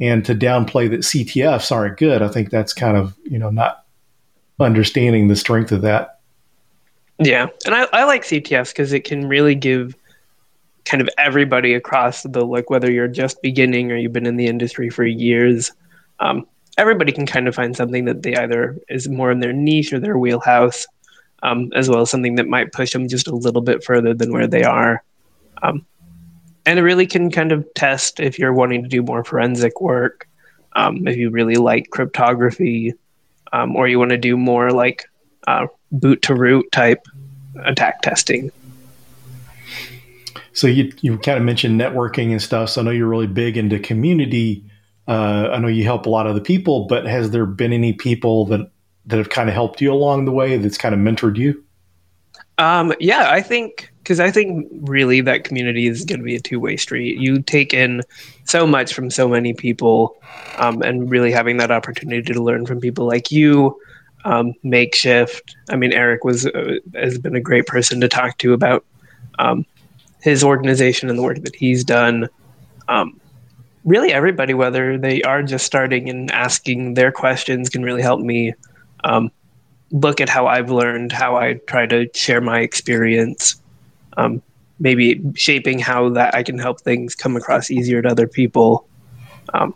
And 0.00 0.24
to 0.24 0.34
downplay 0.34 0.88
that 0.88 1.00
CTFs 1.00 1.70
aren't 1.70 1.98
good, 1.98 2.22
I 2.22 2.28
think 2.28 2.48
that's 2.48 2.72
kind 2.72 2.96
of 2.96 3.14
you 3.22 3.38
know 3.38 3.50
not 3.50 3.84
understanding 4.58 5.28
the 5.28 5.36
strength 5.36 5.72
of 5.72 5.82
that. 5.82 6.20
Yeah, 7.18 7.48
and 7.66 7.74
I, 7.74 7.86
I 7.92 8.04
like 8.04 8.22
CTFs 8.22 8.70
because 8.70 8.92
it 8.92 9.04
can 9.04 9.28
really 9.28 9.54
give 9.54 9.94
kind 10.84 11.00
of 11.00 11.08
everybody 11.18 11.74
across 11.74 12.24
the 12.24 12.44
like 12.44 12.70
whether 12.70 12.90
you're 12.90 13.08
just 13.08 13.40
beginning 13.42 13.92
or 13.92 13.96
you've 13.96 14.12
been 14.12 14.26
in 14.26 14.36
the 14.36 14.46
industry 14.46 14.90
for 14.90 15.04
years. 15.04 15.70
Um, 16.18 16.46
everybody 16.78 17.12
can 17.12 17.26
kind 17.26 17.46
of 17.46 17.54
find 17.54 17.76
something 17.76 18.06
that 18.06 18.22
they 18.22 18.34
either 18.34 18.78
is 18.88 19.08
more 19.08 19.30
in 19.30 19.40
their 19.40 19.52
niche 19.52 19.92
or 19.92 20.00
their 20.00 20.18
wheelhouse 20.18 20.86
um, 21.42 21.70
as 21.74 21.88
well 21.88 22.02
as 22.02 22.10
something 22.10 22.36
that 22.36 22.46
might 22.46 22.72
push 22.72 22.92
them 22.92 23.08
just 23.08 23.26
a 23.26 23.34
little 23.34 23.60
bit 23.60 23.84
further 23.84 24.14
than 24.14 24.32
where 24.32 24.46
they 24.46 24.62
are. 24.62 25.02
Um, 25.62 25.84
and 26.64 26.78
it 26.78 26.82
really 26.82 27.06
can 27.06 27.30
kind 27.30 27.52
of 27.52 27.66
test 27.74 28.20
if 28.20 28.38
you're 28.38 28.52
wanting 28.52 28.82
to 28.82 28.88
do 28.88 29.02
more 29.02 29.24
forensic 29.24 29.80
work, 29.80 30.28
um, 30.74 31.06
if 31.08 31.16
you 31.16 31.30
really 31.30 31.56
like 31.56 31.90
cryptography, 31.90 32.94
um, 33.52 33.74
or 33.74 33.88
you 33.88 33.98
want 33.98 34.12
to 34.12 34.18
do 34.18 34.36
more 34.36 34.70
like 34.70 35.04
uh, 35.48 35.66
boot 35.92 36.22
to 36.22 36.34
root 36.34 36.70
type 36.72 37.06
attack 37.64 38.02
testing. 38.02 38.50
So 40.52 40.66
you 40.66 40.92
you 41.00 41.18
kind 41.18 41.38
of 41.38 41.44
mentioned 41.44 41.80
networking 41.80 42.30
and 42.30 42.42
stuff. 42.42 42.70
So 42.70 42.80
I 42.80 42.84
know 42.84 42.90
you're 42.90 43.08
really 43.08 43.26
big 43.26 43.56
into 43.56 43.78
community. 43.78 44.64
Uh, 45.08 45.48
I 45.52 45.58
know 45.58 45.68
you 45.68 45.84
help 45.84 46.06
a 46.06 46.10
lot 46.10 46.26
of 46.26 46.34
the 46.34 46.40
people, 46.40 46.86
but 46.86 47.06
has 47.06 47.30
there 47.30 47.46
been 47.46 47.72
any 47.72 47.92
people 47.92 48.46
that 48.46 48.70
that 49.06 49.16
have 49.16 49.30
kind 49.30 49.48
of 49.48 49.54
helped 49.54 49.80
you 49.80 49.92
along 49.92 50.24
the 50.24 50.32
way 50.32 50.56
that's 50.58 50.78
kind 50.78 50.94
of 50.94 51.00
mentored 51.00 51.36
you? 51.36 51.64
Um, 52.58 52.92
yeah, 53.00 53.30
I 53.30 53.40
think 53.40 53.90
because 53.98 54.20
I 54.20 54.30
think 54.30 54.68
really 54.80 55.20
that 55.22 55.44
community 55.44 55.86
is 55.86 56.04
going 56.04 56.18
to 56.18 56.24
be 56.24 56.36
a 56.36 56.40
two 56.40 56.60
way 56.60 56.76
street. 56.76 57.18
You 57.18 57.40
take 57.40 57.72
in 57.72 58.02
so 58.44 58.66
much 58.66 58.92
from 58.92 59.10
so 59.10 59.28
many 59.28 59.54
people, 59.54 60.16
um, 60.58 60.82
and 60.82 61.10
really 61.10 61.32
having 61.32 61.56
that 61.56 61.70
opportunity 61.70 62.32
to 62.32 62.42
learn 62.42 62.66
from 62.66 62.80
people 62.80 63.06
like 63.06 63.32
you, 63.32 63.78
um, 64.24 64.54
makeshift. 64.62 65.56
I 65.70 65.76
mean, 65.76 65.92
Eric 65.92 66.24
was 66.24 66.46
uh, 66.46 66.76
has 66.94 67.18
been 67.18 67.36
a 67.36 67.40
great 67.40 67.66
person 67.66 68.00
to 68.00 68.08
talk 68.08 68.38
to 68.38 68.52
about 68.52 68.84
um, 69.38 69.66
his 70.20 70.44
organization 70.44 71.08
and 71.08 71.18
the 71.18 71.22
work 71.22 71.42
that 71.42 71.54
he's 71.56 71.84
done. 71.84 72.28
Um, 72.88 73.20
really, 73.84 74.12
everybody, 74.12 74.54
whether 74.54 74.96
they 74.98 75.22
are 75.22 75.42
just 75.42 75.66
starting 75.66 76.08
and 76.08 76.30
asking 76.30 76.94
their 76.94 77.12
questions, 77.12 77.68
can 77.68 77.82
really 77.82 78.02
help 78.02 78.20
me 78.20 78.54
um, 79.04 79.30
look 79.90 80.20
at 80.20 80.28
how 80.28 80.46
I've 80.46 80.70
learned, 80.70 81.12
how 81.12 81.36
I 81.36 81.54
try 81.66 81.86
to 81.86 82.08
share 82.14 82.40
my 82.40 82.60
experience, 82.60 83.60
um, 84.16 84.42
maybe 84.78 85.20
shaping 85.34 85.78
how 85.78 86.08
that 86.10 86.34
I 86.34 86.42
can 86.42 86.58
help 86.58 86.80
things 86.80 87.14
come 87.14 87.36
across 87.36 87.70
easier 87.70 88.02
to 88.02 88.08
other 88.08 88.26
people. 88.26 88.86
Um, 89.54 89.74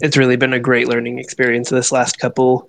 it's 0.00 0.16
really 0.16 0.36
been 0.36 0.52
a 0.52 0.60
great 0.60 0.88
learning 0.88 1.18
experience 1.18 1.70
this 1.70 1.90
last 1.90 2.18
couple. 2.18 2.68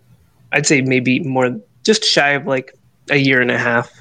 I'd 0.52 0.66
say 0.66 0.82
maybe 0.82 1.20
more 1.22 1.60
just 1.84 2.04
shy 2.04 2.32
of 2.32 2.46
like 2.46 2.76
a 3.10 3.18
year 3.18 3.42
and 3.42 3.52
a 3.52 3.58
half 3.58 3.92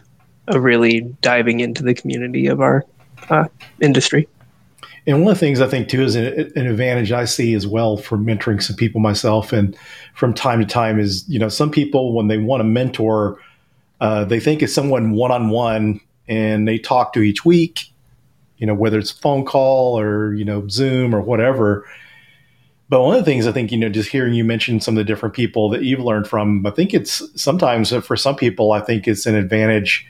of 0.48 0.62
really 0.62 1.00
diving 1.20 1.60
into 1.60 1.82
the 1.82 1.94
community 1.94 2.46
of 2.46 2.60
our 2.60 2.84
uh, 3.30 3.46
industry. 3.80 4.28
And 5.06 5.22
one 5.22 5.32
of 5.32 5.38
the 5.38 5.46
things 5.46 5.60
I 5.60 5.68
think 5.68 5.88
too 5.88 6.02
is 6.02 6.16
an, 6.16 6.52
an, 6.54 6.66
advantage 6.66 7.12
I 7.12 7.24
see 7.24 7.54
as 7.54 7.66
well 7.66 7.96
for 7.96 8.18
mentoring 8.18 8.62
some 8.62 8.76
people 8.76 9.00
myself, 9.00 9.54
and 9.54 9.76
from 10.14 10.34
time 10.34 10.60
to 10.60 10.66
time 10.66 10.98
is 10.98 11.26
you 11.28 11.38
know 11.38 11.48
some 11.48 11.70
people 11.70 12.12
when 12.12 12.28
they 12.28 12.36
want 12.36 12.60
to 12.60 12.64
mentor, 12.64 13.38
uh, 14.02 14.24
they 14.24 14.38
think 14.38 14.62
it's 14.62 14.74
someone 14.74 15.12
one 15.12 15.30
on 15.30 15.48
one, 15.48 16.00
and 16.28 16.68
they 16.68 16.78
talk 16.78 17.14
to 17.14 17.22
each 17.22 17.42
week, 17.42 17.90
you 18.58 18.66
know 18.66 18.74
whether 18.74 18.98
it's 18.98 19.10
phone 19.10 19.46
call 19.46 19.98
or 19.98 20.34
you 20.34 20.44
know 20.44 20.68
Zoom 20.68 21.14
or 21.14 21.22
whatever. 21.22 21.88
But 22.88 23.02
one 23.02 23.16
of 23.16 23.24
the 23.24 23.30
things 23.30 23.46
I 23.46 23.52
think 23.52 23.70
you 23.70 23.78
know 23.78 23.88
just 23.88 24.10
hearing 24.10 24.34
you 24.34 24.44
mention 24.44 24.80
some 24.80 24.96
of 24.96 24.98
the 24.98 25.04
different 25.04 25.34
people 25.34 25.68
that 25.70 25.82
you've 25.82 26.00
learned 26.00 26.26
from, 26.26 26.66
I 26.66 26.70
think 26.70 26.94
it's 26.94 27.22
sometimes 27.40 27.92
for 28.04 28.16
some 28.16 28.36
people 28.36 28.72
I 28.72 28.80
think 28.80 29.06
it's 29.06 29.26
an 29.26 29.34
advantage 29.34 30.06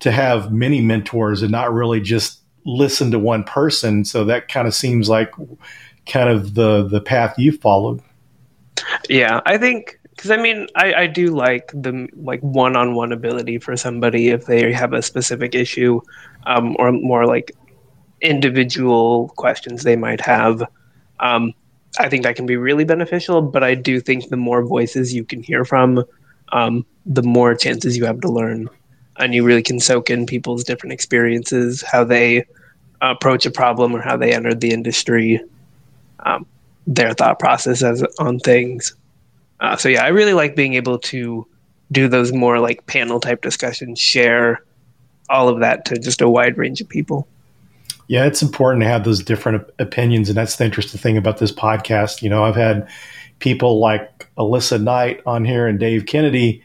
to 0.00 0.10
have 0.10 0.52
many 0.52 0.80
mentors 0.80 1.42
and 1.42 1.52
not 1.52 1.72
really 1.72 2.00
just 2.00 2.40
listen 2.64 3.10
to 3.12 3.18
one 3.18 3.44
person. 3.44 4.04
So 4.04 4.24
that 4.24 4.48
kind 4.48 4.66
of 4.66 4.74
seems 4.74 5.08
like 5.08 5.32
kind 6.06 6.28
of 6.28 6.54
the 6.54 6.86
the 6.88 7.00
path 7.00 7.38
you 7.38 7.52
followed. 7.52 8.00
Yeah, 9.08 9.40
I 9.46 9.58
think 9.58 9.98
because 10.10 10.30
I 10.32 10.36
mean 10.36 10.66
I, 10.74 10.94
I 10.94 11.06
do 11.06 11.28
like 11.28 11.68
the 11.72 12.08
like 12.16 12.40
one 12.40 12.76
on 12.76 12.94
one 12.94 13.12
ability 13.12 13.58
for 13.58 13.76
somebody 13.76 14.28
if 14.28 14.46
they 14.46 14.72
have 14.72 14.92
a 14.92 15.02
specific 15.02 15.54
issue, 15.54 16.00
um, 16.46 16.76
or 16.78 16.90
more 16.90 17.26
like 17.26 17.52
individual 18.20 19.28
questions 19.36 19.82
they 19.84 19.96
might 19.96 20.20
have. 20.20 20.64
Um, 21.20 21.54
I 21.98 22.08
think 22.08 22.22
that 22.22 22.36
can 22.36 22.46
be 22.46 22.56
really 22.56 22.84
beneficial, 22.84 23.42
but 23.42 23.62
I 23.62 23.74
do 23.74 24.00
think 24.00 24.28
the 24.28 24.36
more 24.36 24.64
voices 24.64 25.12
you 25.12 25.24
can 25.24 25.42
hear 25.42 25.64
from, 25.64 26.04
um, 26.52 26.86
the 27.04 27.22
more 27.22 27.54
chances 27.54 27.96
you 27.96 28.04
have 28.04 28.20
to 28.20 28.28
learn 28.28 28.68
and 29.18 29.34
you 29.34 29.44
really 29.44 29.62
can 29.62 29.78
soak 29.78 30.10
in 30.10 30.26
people's 30.26 30.64
different 30.64 30.92
experiences, 30.92 31.82
how 31.82 32.04
they 32.04 32.46
approach 33.00 33.44
a 33.44 33.50
problem 33.50 33.94
or 33.94 34.00
how 34.00 34.16
they 34.16 34.32
entered 34.32 34.60
the 34.60 34.70
industry, 34.70 35.40
um, 36.20 36.46
their 36.86 37.12
thought 37.12 37.38
processes 37.38 38.02
on 38.18 38.38
things. 38.38 38.94
Uh, 39.60 39.76
so 39.76 39.88
yeah, 39.88 40.04
I 40.04 40.08
really 40.08 40.32
like 40.32 40.56
being 40.56 40.74
able 40.74 40.98
to 40.98 41.46
do 41.90 42.08
those 42.08 42.32
more 42.32 42.58
like 42.58 42.86
panel 42.86 43.20
type 43.20 43.42
discussions, 43.42 43.98
share 43.98 44.64
all 45.28 45.48
of 45.48 45.60
that 45.60 45.84
to 45.86 45.98
just 45.98 46.22
a 46.22 46.28
wide 46.28 46.56
range 46.56 46.80
of 46.80 46.88
people. 46.88 47.28
Yeah, 48.08 48.26
it's 48.26 48.42
important 48.42 48.82
to 48.82 48.88
have 48.88 49.04
those 49.04 49.22
different 49.22 49.68
opinions, 49.78 50.28
and 50.28 50.36
that's 50.36 50.56
the 50.56 50.64
interesting 50.64 51.00
thing 51.00 51.16
about 51.16 51.38
this 51.38 51.52
podcast. 51.52 52.22
You 52.22 52.28
know, 52.28 52.44
I've 52.44 52.56
had 52.56 52.88
people 53.38 53.78
like 53.78 54.28
Alissa 54.36 54.82
Knight 54.82 55.22
on 55.26 55.44
here 55.44 55.66
and 55.66 55.78
Dave 55.78 56.06
Kennedy 56.06 56.62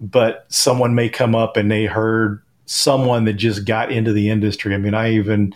but 0.00 0.46
someone 0.48 0.94
may 0.94 1.08
come 1.08 1.34
up 1.34 1.56
and 1.56 1.70
they 1.70 1.84
heard 1.84 2.42
someone 2.64 3.24
that 3.24 3.34
just 3.34 3.64
got 3.64 3.92
into 3.92 4.12
the 4.12 4.30
industry. 4.30 4.74
I 4.74 4.78
mean, 4.78 4.94
I 4.94 5.12
even 5.12 5.54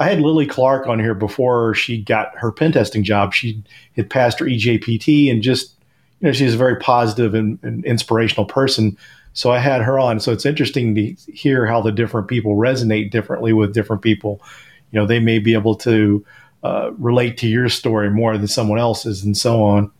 I 0.00 0.08
had 0.08 0.20
Lily 0.20 0.46
Clark 0.46 0.88
on 0.88 0.98
here 0.98 1.14
before 1.14 1.74
she 1.74 2.02
got 2.02 2.36
her 2.36 2.50
pen 2.50 2.72
testing 2.72 3.04
job. 3.04 3.32
She 3.32 3.62
had 3.94 4.10
passed 4.10 4.40
her 4.40 4.46
EJPT 4.46 5.30
and 5.30 5.42
just 5.42 5.76
you 6.20 6.26
know 6.26 6.32
she's 6.32 6.54
a 6.54 6.58
very 6.58 6.76
positive 6.76 7.34
and, 7.34 7.58
and 7.62 7.84
inspirational 7.84 8.46
person. 8.46 8.96
So 9.32 9.50
I 9.52 9.58
had 9.58 9.82
her 9.82 9.98
on. 9.98 10.20
So 10.20 10.32
it's 10.32 10.46
interesting 10.46 10.94
to 10.94 11.02
hear 11.32 11.66
how 11.66 11.80
the 11.80 11.92
different 11.92 12.28
people 12.28 12.56
resonate 12.56 13.10
differently 13.10 13.52
with 13.52 13.74
different 13.74 14.02
people. 14.02 14.40
You 14.90 15.00
know, 15.00 15.06
they 15.06 15.20
may 15.20 15.38
be 15.38 15.54
able 15.54 15.74
to 15.76 16.24
uh, 16.62 16.92
relate 16.98 17.36
to 17.38 17.48
your 17.48 17.68
story 17.68 18.10
more 18.10 18.38
than 18.38 18.48
someone 18.48 18.78
else's, 18.78 19.24
and 19.24 19.36
so 19.36 19.62
on. 19.62 19.90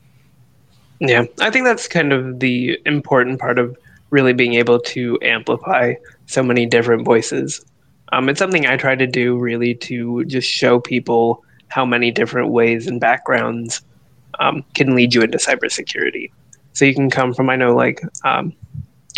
Yeah, 1.01 1.25
I 1.41 1.51
think 1.51 1.67
that's 1.67 1.89
kind 1.89 2.13
of 2.13 2.41
the 2.41 2.79
important 2.87 3.41
part 3.41 3.59
of 3.59 3.77
really 4.11 4.33
being 4.33 4.55
able 4.55 4.79
to 4.79 5.19
amplify 5.23 5.95
so 6.27 6.43
many 6.43 6.67
different 6.67 7.05
voices. 7.05 7.65
Um, 8.13 8.29
it's 8.29 8.39
something 8.39 8.67
I 8.67 8.77
try 8.77 8.95
to 8.95 9.07
do 9.07 9.37
really 9.37 9.75
to 9.75 10.25
just 10.27 10.49
show 10.49 10.79
people 10.79 11.45
how 11.69 11.85
many 11.85 12.13
different 12.13 12.51
ways 12.51 12.87
and 12.87 13.01
backgrounds 13.01 13.83
um, 14.39 14.65
can 14.75 14.95
lead 14.95 15.15
you 15.15 15.23
into 15.23 15.39
cybersecurity. 15.39 16.31
So 16.73 16.85
you 16.85 16.95
can 16.95 17.11
come 17.11 17.35
from, 17.35 17.51
I 17.51 17.57
know, 17.57 17.75
like 17.75 18.01
um, 18.25 18.53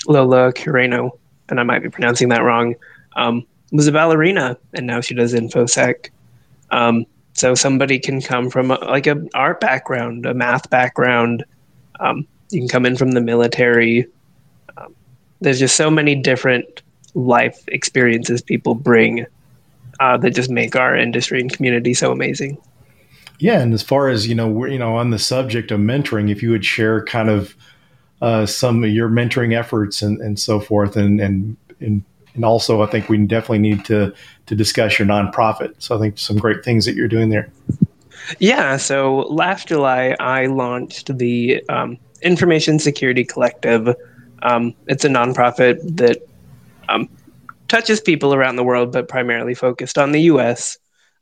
Lola 0.07 0.53
Cureno, 0.53 1.19
and 1.49 1.61
I 1.61 1.63
might 1.63 1.83
be 1.83 1.91
pronouncing 1.91 2.31
that 2.31 2.43
wrong, 2.43 2.75
um, 3.17 3.47
was 3.73 3.87
a 3.87 3.93
ballerina, 3.93 4.57
and 4.75 4.87
now 4.87 5.01
she 5.01 5.15
does 5.15 5.35
infosec. 5.35 6.11
Um, 6.71 7.07
so 7.33 7.55
somebody 7.55 7.99
can 7.99 8.21
come 8.21 8.51
from 8.51 8.71
a, 8.71 8.75
like 8.77 9.07
an 9.07 9.29
art 9.35 9.61
background, 9.61 10.27
a 10.27 10.35
math 10.35 10.71
background. 10.71 11.45
Um, 12.01 12.27
you 12.51 12.61
can 12.61 12.69
come 12.69 12.87
in 12.87 12.97
from 12.97 13.13
the 13.13 13.21
military 13.21 14.07
there's 15.41 15.59
just 15.59 15.77
so 15.77 15.91
many 15.91 16.15
different 16.15 16.83
life 17.15 17.63
experiences 17.69 18.43
people 18.43 18.75
bring 18.75 19.27
uh, 20.01 20.17
that 20.19 20.31
just 20.31 20.51
make 20.51 20.77
our 20.77 20.97
industry 20.97 21.41
and 21.41 21.53
community 21.53 21.95
so 21.95 22.13
amazing. 22.13 22.59
Yeah, 23.39 23.61
and 23.61 23.75
as 23.75 23.83
far 23.83 24.09
as 24.09 24.27
you 24.27 24.35
know, 24.35 24.49
we're, 24.49 24.69
you 24.69 24.79
know, 24.79 24.97
on 24.97 25.11
the 25.11 25.19
subject 25.19 25.71
of 25.71 25.81
mentoring, 25.81 26.31
if 26.31 26.43
you 26.43 26.51
would 26.51 26.65
share 26.65 27.05
kind 27.05 27.29
of 27.29 27.55
uh, 28.23 28.47
some 28.47 28.83
of 28.83 28.91
your 28.91 29.11
mentoring 29.11 29.55
efforts 29.55 30.01
and, 30.01 30.21
and 30.21 30.39
so 30.39 30.59
forth, 30.59 30.97
and 30.97 31.21
and 31.21 31.57
and 31.81 32.03
and 32.37 32.45
also, 32.45 32.83
I 32.83 32.87
think 32.87 33.09
we 33.09 33.19
definitely 33.19 33.59
need 33.59 33.85
to 33.87 34.15
to 34.47 34.55
discuss 34.55 34.99
your 34.99 35.09
nonprofit. 35.09 35.75
So 35.79 35.97
I 35.97 35.99
think 35.99 36.19
some 36.19 36.37
great 36.37 36.65
things 36.65 36.85
that 36.85 36.95
you're 36.95 37.09
doing 37.09 37.31
there. 37.31 37.51
Yeah. 38.39 38.77
So 38.77 39.27
last 39.29 39.69
July, 39.69 40.15
I 40.21 40.47
launched 40.47 41.19
the 41.19 41.63
um, 41.69 41.99
Information 42.23 42.79
Security 42.79 43.25
Collective 43.25 43.95
um, 44.43 44.75
it's 44.87 45.05
a 45.05 45.09
nonprofit 45.09 45.79
that 45.97 46.19
um, 46.89 47.09
touches 47.69 48.01
people 48.01 48.35
around 48.35 48.57
the 48.57 48.65
world, 48.65 48.93
but 48.93 49.09
primarily 49.09 49.55
focused 49.55 49.99
on 49.99 50.13
the 50.13 50.23
U.S. 50.23 50.79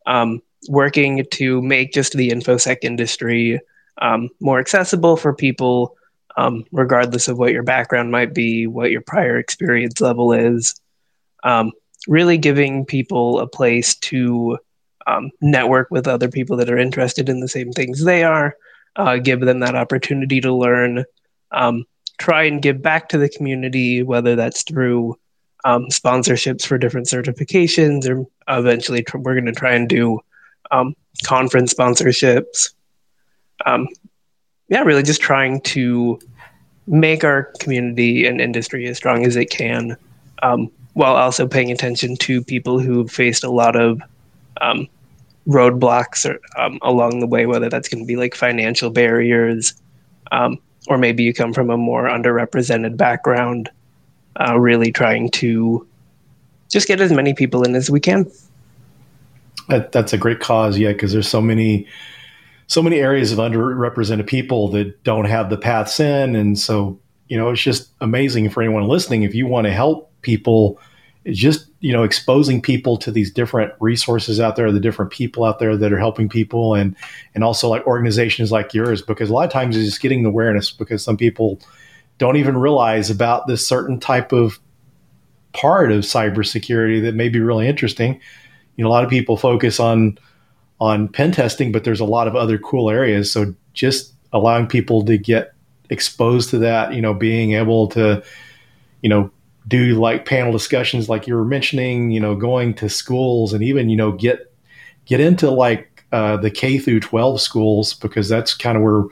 Um, 0.06 0.42
working 0.68 1.24
to 1.32 1.62
make 1.62 1.92
just 1.92 2.12
the 2.14 2.30
infosec 2.30 2.78
industry 2.82 3.60
um, 4.02 4.28
more 4.40 4.58
accessible 4.58 5.16
for 5.16 5.32
people, 5.34 5.96
um, 6.36 6.64
regardless 6.72 7.28
of 7.28 7.38
what 7.38 7.52
your 7.52 7.62
background 7.62 8.10
might 8.10 8.34
be, 8.34 8.66
what 8.66 8.90
your 8.90 9.00
prior 9.00 9.38
experience 9.38 10.00
level 10.00 10.32
is. 10.32 10.80
Um, 11.44 11.72
really 12.08 12.36
giving 12.36 12.84
people 12.84 13.38
a 13.38 13.46
place 13.46 13.94
to 13.96 14.58
network 15.40 15.90
with 15.90 16.08
other 16.08 16.28
people 16.28 16.56
that 16.56 16.70
are 16.70 16.78
interested 16.78 17.28
in 17.28 17.40
the 17.40 17.48
same 17.48 17.72
things 17.72 18.04
they 18.04 18.24
are, 18.24 18.56
uh, 18.96 19.16
give 19.18 19.40
them 19.40 19.60
that 19.60 19.74
opportunity 19.74 20.40
to 20.40 20.52
learn. 20.52 21.04
Um, 21.52 21.84
try 22.18 22.44
and 22.44 22.62
give 22.62 22.80
back 22.82 23.08
to 23.10 23.18
the 23.18 23.28
community, 23.28 24.02
whether 24.02 24.36
that's 24.36 24.62
through 24.62 25.18
um, 25.64 25.86
sponsorships 25.86 26.64
for 26.64 26.78
different 26.78 27.06
certifications, 27.06 28.08
or 28.08 28.26
eventually 28.48 29.02
tr- 29.02 29.18
we're 29.18 29.34
going 29.34 29.46
to 29.46 29.52
try 29.52 29.74
and 29.74 29.88
do 29.88 30.20
um, 30.70 30.94
conference 31.24 31.72
sponsorships. 31.72 32.72
Um, 33.66 33.88
yeah, 34.68 34.82
really 34.82 35.02
just 35.02 35.20
trying 35.20 35.60
to 35.62 36.18
make 36.86 37.24
our 37.24 37.44
community 37.60 38.26
and 38.26 38.40
industry 38.40 38.86
as 38.86 38.96
strong 38.96 39.24
as 39.24 39.36
it 39.36 39.46
can, 39.50 39.96
um, 40.42 40.70
while 40.94 41.16
also 41.16 41.46
paying 41.46 41.70
attention 41.70 42.16
to 42.16 42.42
people 42.42 42.78
who've 42.78 43.10
faced 43.10 43.44
a 43.44 43.50
lot 43.50 43.76
of 43.76 44.00
um, 44.60 44.88
roadblocks 45.46 46.28
or, 46.28 46.40
um, 46.60 46.78
along 46.82 47.20
the 47.20 47.26
way, 47.26 47.46
whether 47.46 47.68
that's 47.68 47.88
going 47.88 48.02
to 48.02 48.06
be 48.06 48.16
like 48.16 48.34
financial 48.34 48.90
barriers, 48.90 49.74
um, 50.32 50.58
or 50.86 50.96
maybe 50.98 51.22
you 51.22 51.34
come 51.34 51.52
from 51.52 51.70
a 51.70 51.76
more 51.76 52.04
underrepresented 52.04 52.96
background, 52.96 53.70
uh, 54.40 54.58
really 54.58 54.92
trying 54.92 55.30
to 55.30 55.86
just 56.70 56.88
get 56.88 57.00
as 57.00 57.12
many 57.12 57.34
people 57.34 57.62
in 57.62 57.74
as 57.74 57.90
we 57.90 58.00
can. 58.00 58.30
That, 59.68 59.92
that's 59.92 60.12
a 60.12 60.18
great 60.18 60.40
cause, 60.40 60.78
yeah, 60.78 60.92
because 60.92 61.12
there's 61.12 61.28
so 61.28 61.40
many, 61.40 61.86
so 62.66 62.82
many 62.82 62.98
areas 62.98 63.32
of 63.32 63.38
underrepresented 63.38 64.26
people 64.26 64.68
that 64.68 65.02
don't 65.04 65.24
have 65.24 65.50
the 65.50 65.56
paths 65.56 66.00
in, 66.00 66.36
and 66.36 66.58
so 66.58 66.98
you 67.28 67.38
know 67.38 67.48
it's 67.50 67.62
just 67.62 67.90
amazing 68.02 68.50
for 68.50 68.62
anyone 68.62 68.86
listening. 68.86 69.22
If 69.22 69.34
you 69.34 69.46
want 69.46 69.66
to 69.66 69.72
help 69.72 70.10
people, 70.24 70.80
just 71.30 71.70
you 71.80 71.92
know 71.92 72.02
exposing 72.02 72.60
people 72.60 72.96
to 72.98 73.10
these 73.10 73.30
different 73.30 73.72
resources 73.80 74.40
out 74.40 74.56
there 74.56 74.70
the 74.70 74.80
different 74.80 75.10
people 75.10 75.44
out 75.44 75.58
there 75.58 75.76
that 75.76 75.92
are 75.92 75.98
helping 75.98 76.28
people 76.28 76.74
and 76.74 76.94
and 77.34 77.42
also 77.42 77.68
like 77.68 77.86
organizations 77.86 78.52
like 78.52 78.74
yours 78.74 79.00
because 79.00 79.30
a 79.30 79.32
lot 79.32 79.46
of 79.46 79.52
times 79.52 79.76
it's 79.76 79.86
just 79.86 80.02
getting 80.02 80.22
the 80.22 80.28
awareness 80.28 80.70
because 80.70 81.02
some 81.02 81.16
people 81.16 81.58
don't 82.18 82.36
even 82.36 82.56
realize 82.56 83.10
about 83.10 83.46
this 83.46 83.66
certain 83.66 83.98
type 83.98 84.32
of 84.32 84.58
part 85.52 85.90
of 85.90 86.00
cybersecurity 86.00 87.00
that 87.02 87.14
may 87.14 87.28
be 87.28 87.40
really 87.40 87.66
interesting. 87.66 88.20
You 88.76 88.84
know 88.84 88.90
a 88.90 88.92
lot 88.92 89.04
of 89.04 89.10
people 89.10 89.36
focus 89.36 89.80
on 89.80 90.18
on 90.80 91.08
pen 91.08 91.32
testing 91.32 91.72
but 91.72 91.84
there's 91.84 92.00
a 92.00 92.04
lot 92.04 92.28
of 92.28 92.36
other 92.36 92.58
cool 92.58 92.90
areas. 92.90 93.32
So 93.32 93.54
just 93.72 94.12
allowing 94.32 94.66
people 94.66 95.04
to 95.04 95.16
get 95.16 95.54
exposed 95.90 96.50
to 96.50 96.58
that 96.58 96.92
you 96.92 97.00
know 97.00 97.14
being 97.14 97.52
able 97.52 97.88
to 97.88 98.22
you 99.00 99.08
know 99.08 99.30
do 99.66 99.94
like 99.94 100.26
panel 100.26 100.52
discussions 100.52 101.08
like 101.08 101.26
you 101.26 101.34
were 101.34 101.44
mentioning, 101.44 102.10
you 102.10 102.20
know, 102.20 102.34
going 102.34 102.74
to 102.74 102.88
schools 102.88 103.52
and 103.52 103.62
even, 103.62 103.88
you 103.88 103.96
know, 103.96 104.12
get 104.12 104.52
get 105.06 105.20
into 105.20 105.50
like 105.50 106.04
uh, 106.12 106.36
the 106.36 106.50
K 106.50 106.78
through 106.78 107.00
12 107.00 107.40
schools 107.40 107.94
because 107.94 108.28
that's 108.28 108.54
kind 108.54 108.76
of 108.76 108.82
where 108.82 109.04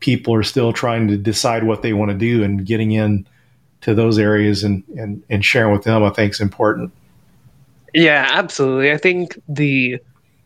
people 0.00 0.34
are 0.34 0.42
still 0.42 0.72
trying 0.72 1.08
to 1.08 1.16
decide 1.16 1.64
what 1.64 1.82
they 1.82 1.92
want 1.92 2.10
to 2.10 2.16
do 2.16 2.42
and 2.42 2.66
getting 2.66 2.92
in 2.92 3.26
to 3.82 3.94
those 3.94 4.18
areas 4.18 4.64
and, 4.64 4.82
and, 4.96 5.22
and 5.30 5.44
sharing 5.44 5.72
with 5.72 5.84
them, 5.84 6.02
I 6.02 6.10
think 6.10 6.32
is 6.32 6.40
important. 6.40 6.92
Yeah, 7.94 8.26
absolutely. 8.30 8.92
I 8.92 8.98
think 8.98 9.40
the 9.48 9.98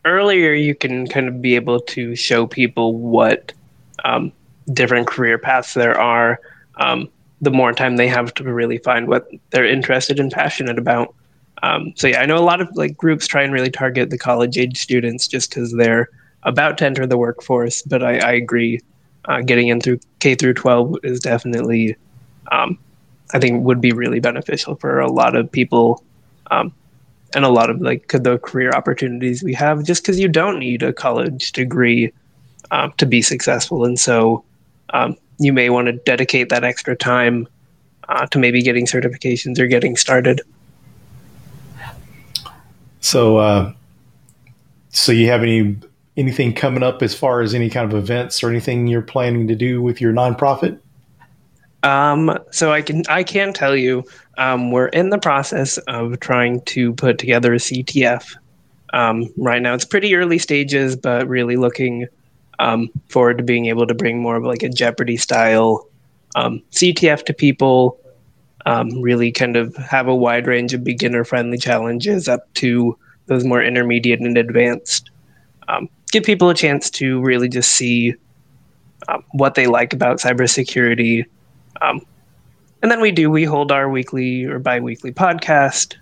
earlier 0.03 0.53
you 0.53 0.75
can 0.75 1.07
kind 1.07 1.27
of 1.27 1.41
be 1.41 1.55
able 1.55 1.79
to 1.79 2.15
show 2.15 2.47
people 2.47 2.95
what 2.95 3.53
um, 4.03 4.31
different 4.71 5.07
career 5.07 5.37
paths 5.37 5.73
there 5.73 5.99
are, 5.99 6.39
um, 6.77 7.09
the 7.45 7.51
more 7.51 7.71
time 7.71 7.95
they 7.95 8.07
have 8.07 8.33
to 8.33 8.43
really 8.43 8.79
find 8.79 9.07
what 9.07 9.29
they're 9.51 9.65
interested 9.65 10.19
and 10.19 10.31
passionate 10.31 10.77
about. 10.77 11.15
Um, 11.63 11.93
so 11.95 12.07
yeah, 12.07 12.19
I 12.19 12.25
know 12.25 12.37
a 12.37 12.43
lot 12.43 12.59
of 12.59 12.67
like 12.75 12.97
groups 12.97 13.27
try 13.27 13.43
and 13.43 13.53
really 13.53 13.71
target 13.71 14.09
the 14.09 14.17
college 14.17 14.57
age 14.57 14.77
students 14.81 15.27
just 15.27 15.49
because 15.49 15.71
they're 15.71 16.09
about 16.43 16.77
to 16.79 16.85
enter 16.85 17.05
the 17.07 17.17
workforce. 17.17 17.81
But 17.83 18.03
I, 18.03 18.17
I 18.17 18.31
agree, 18.33 18.81
uh, 19.25 19.41
getting 19.41 19.69
in 19.69 19.79
through 19.79 19.99
K 20.19 20.35
through 20.35 20.55
12 20.55 20.97
is 21.03 21.19
definitely, 21.19 21.95
um, 22.51 22.77
I 23.33 23.39
think, 23.39 23.63
would 23.63 23.79
be 23.79 23.91
really 23.91 24.19
beneficial 24.19 24.75
for 24.75 24.99
a 24.99 25.11
lot 25.11 25.35
of 25.35 25.51
people, 25.51 26.03
um, 26.51 26.73
and 27.35 27.45
a 27.45 27.49
lot 27.49 27.69
of 27.69 27.81
like 27.81 28.07
the 28.09 28.37
career 28.39 28.71
opportunities 28.71 29.43
we 29.43 29.53
have. 29.53 29.83
Just 29.83 30.03
because 30.03 30.19
you 30.19 30.27
don't 30.27 30.59
need 30.59 30.83
a 30.83 30.93
college 30.93 31.51
degree 31.51 32.11
uh, 32.71 32.89
to 32.97 33.05
be 33.05 33.21
successful, 33.21 33.85
and 33.85 33.99
so 33.99 34.43
um, 34.93 35.17
you 35.39 35.53
may 35.53 35.69
want 35.69 35.87
to 35.87 35.93
dedicate 35.93 36.49
that 36.49 36.63
extra 36.63 36.95
time 36.95 37.47
uh, 38.09 38.25
to 38.27 38.39
maybe 38.39 38.61
getting 38.61 38.85
certifications 38.85 39.59
or 39.59 39.67
getting 39.67 39.95
started. 39.95 40.41
So, 43.01 43.37
uh, 43.37 43.73
so 44.89 45.11
you 45.11 45.27
have 45.27 45.43
any 45.43 45.77
anything 46.17 46.53
coming 46.53 46.81
up 46.81 47.01
as 47.01 47.13
far 47.13 47.41
as 47.41 47.53
any 47.53 47.69
kind 47.69 47.91
of 47.91 47.97
events 47.97 48.41
or 48.41 48.49
anything 48.49 48.87
you're 48.87 49.01
planning 49.01 49.47
to 49.47 49.55
do 49.55 49.81
with 49.81 49.99
your 49.99 50.13
nonprofit? 50.13 50.79
Um, 51.83 52.39
so 52.51 52.71
I 52.71 52.81
can 52.81 53.03
I 53.09 53.23
can 53.23 53.53
tell 53.53 53.75
you 53.75 54.03
um, 54.37 54.71
we're 54.71 54.87
in 54.87 55.09
the 55.09 55.19
process 55.19 55.77
of 55.87 56.19
trying 56.19 56.61
to 56.61 56.93
put 56.93 57.19
together 57.19 57.53
a 57.53 57.57
CTF. 57.57 58.35
Um, 58.93 59.29
right 59.37 59.61
now, 59.61 59.73
it's 59.73 59.85
pretty 59.85 60.15
early 60.15 60.39
stages, 60.39 60.95
but 60.95 61.27
really 61.27 61.57
looking 61.57 62.07
um, 62.59 62.89
forward 63.09 63.37
to 63.37 63.43
being 63.43 63.67
able 63.67 63.87
to 63.87 63.93
bring 63.93 64.21
more 64.21 64.35
of 64.35 64.43
like 64.43 64.63
a 64.63 64.69
Jeopardy 64.69 65.17
style 65.17 65.87
um, 66.35 66.61
CTF 66.71 67.25
to 67.25 67.33
people. 67.33 67.99
Um, 68.67 68.99
really 68.99 69.31
kind 69.31 69.55
of 69.55 69.75
have 69.75 70.07
a 70.07 70.15
wide 70.15 70.47
range 70.47 70.73
of 70.73 70.83
beginner 70.83 71.23
friendly 71.23 71.57
challenges 71.57 72.27
up 72.27 72.51
to 72.55 72.97
those 73.27 73.43
more 73.43 73.61
intermediate 73.61 74.19
and 74.21 74.37
advanced. 74.39 75.11
Um, 75.67 75.87
give 76.11 76.23
people 76.23 76.49
a 76.49 76.55
chance 76.55 76.89
to 76.91 77.21
really 77.21 77.47
just 77.47 77.71
see 77.73 78.15
um, 79.07 79.23
what 79.33 79.53
they 79.53 79.67
like 79.67 79.93
about 79.93 80.17
cybersecurity. 80.17 81.25
Um, 81.81 82.01
and 82.81 82.91
then 82.91 83.01
we 83.01 83.11
do, 83.11 83.29
we 83.29 83.43
hold 83.43 83.71
our 83.71 83.87
weekly 83.87 84.45
or 84.45 84.57
bi 84.57 84.79
weekly 84.79 85.11
podcast. 85.11 85.95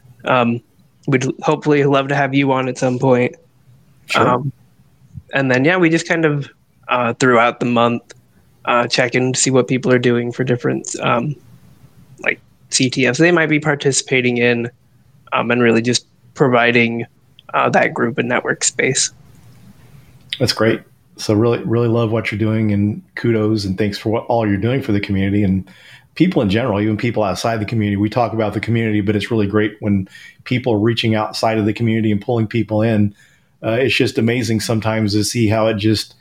we'd 1.07 1.25
hopefully 1.41 1.83
love 1.83 2.07
to 2.07 2.15
have 2.15 2.33
you 2.33 2.49
on 2.53 2.69
at 2.69 2.77
some 2.77 2.97
point. 2.97 3.35
Sure 4.05 4.41
and 5.33 5.51
then 5.51 5.65
yeah, 5.65 5.77
we 5.77 5.89
just 5.89 6.07
kind 6.07 6.25
of 6.25 6.49
uh, 6.87 7.13
throughout 7.15 7.59
the 7.59 7.65
month 7.65 8.13
uh, 8.65 8.87
check 8.87 9.15
in 9.15 9.33
to 9.33 9.39
see 9.39 9.51
what 9.51 9.67
people 9.67 9.91
are 9.91 9.99
doing 9.99 10.31
for 10.31 10.43
different 10.43 10.87
um, 11.01 11.35
like 12.19 12.39
CTFs 12.69 13.17
they 13.17 13.31
might 13.31 13.49
be 13.49 13.59
participating 13.59 14.37
in, 14.37 14.71
um, 15.33 15.51
and 15.51 15.61
really 15.61 15.81
just 15.81 16.07
providing 16.33 17.05
uh, 17.53 17.69
that 17.69 17.93
group 17.93 18.17
and 18.17 18.29
network 18.29 18.63
space. 18.63 19.11
That's 20.39 20.53
great. 20.53 20.81
So 21.17 21.33
really, 21.33 21.59
really 21.63 21.89
love 21.89 22.11
what 22.11 22.31
you're 22.31 22.39
doing, 22.39 22.71
and 22.71 23.03
kudos 23.15 23.65
and 23.65 23.77
thanks 23.77 23.97
for 23.97 24.09
what 24.09 24.25
all 24.27 24.47
you're 24.47 24.57
doing 24.57 24.81
for 24.81 24.93
the 24.93 25.01
community 25.01 25.43
and 25.43 25.69
people 26.15 26.41
in 26.41 26.49
general, 26.49 26.79
even 26.79 26.95
people 26.95 27.23
outside 27.23 27.59
the 27.59 27.65
community. 27.65 27.97
We 27.97 28.09
talk 28.09 28.33
about 28.33 28.53
the 28.53 28.59
community, 28.59 29.01
but 29.01 29.15
it's 29.15 29.31
really 29.31 29.47
great 29.47 29.77
when 29.79 30.07
people 30.43 30.73
are 30.73 30.79
reaching 30.79 31.15
outside 31.15 31.57
of 31.57 31.65
the 31.65 31.73
community 31.73 32.11
and 32.11 32.21
pulling 32.21 32.47
people 32.47 32.81
in 32.81 33.15
uh, 33.63 33.71
it's 33.71 33.95
just 33.95 34.17
amazing 34.17 34.59
sometimes 34.59 35.13
to 35.13 35.23
see 35.23 35.47
how 35.47 35.67
it 35.67 35.75
just 35.75 36.15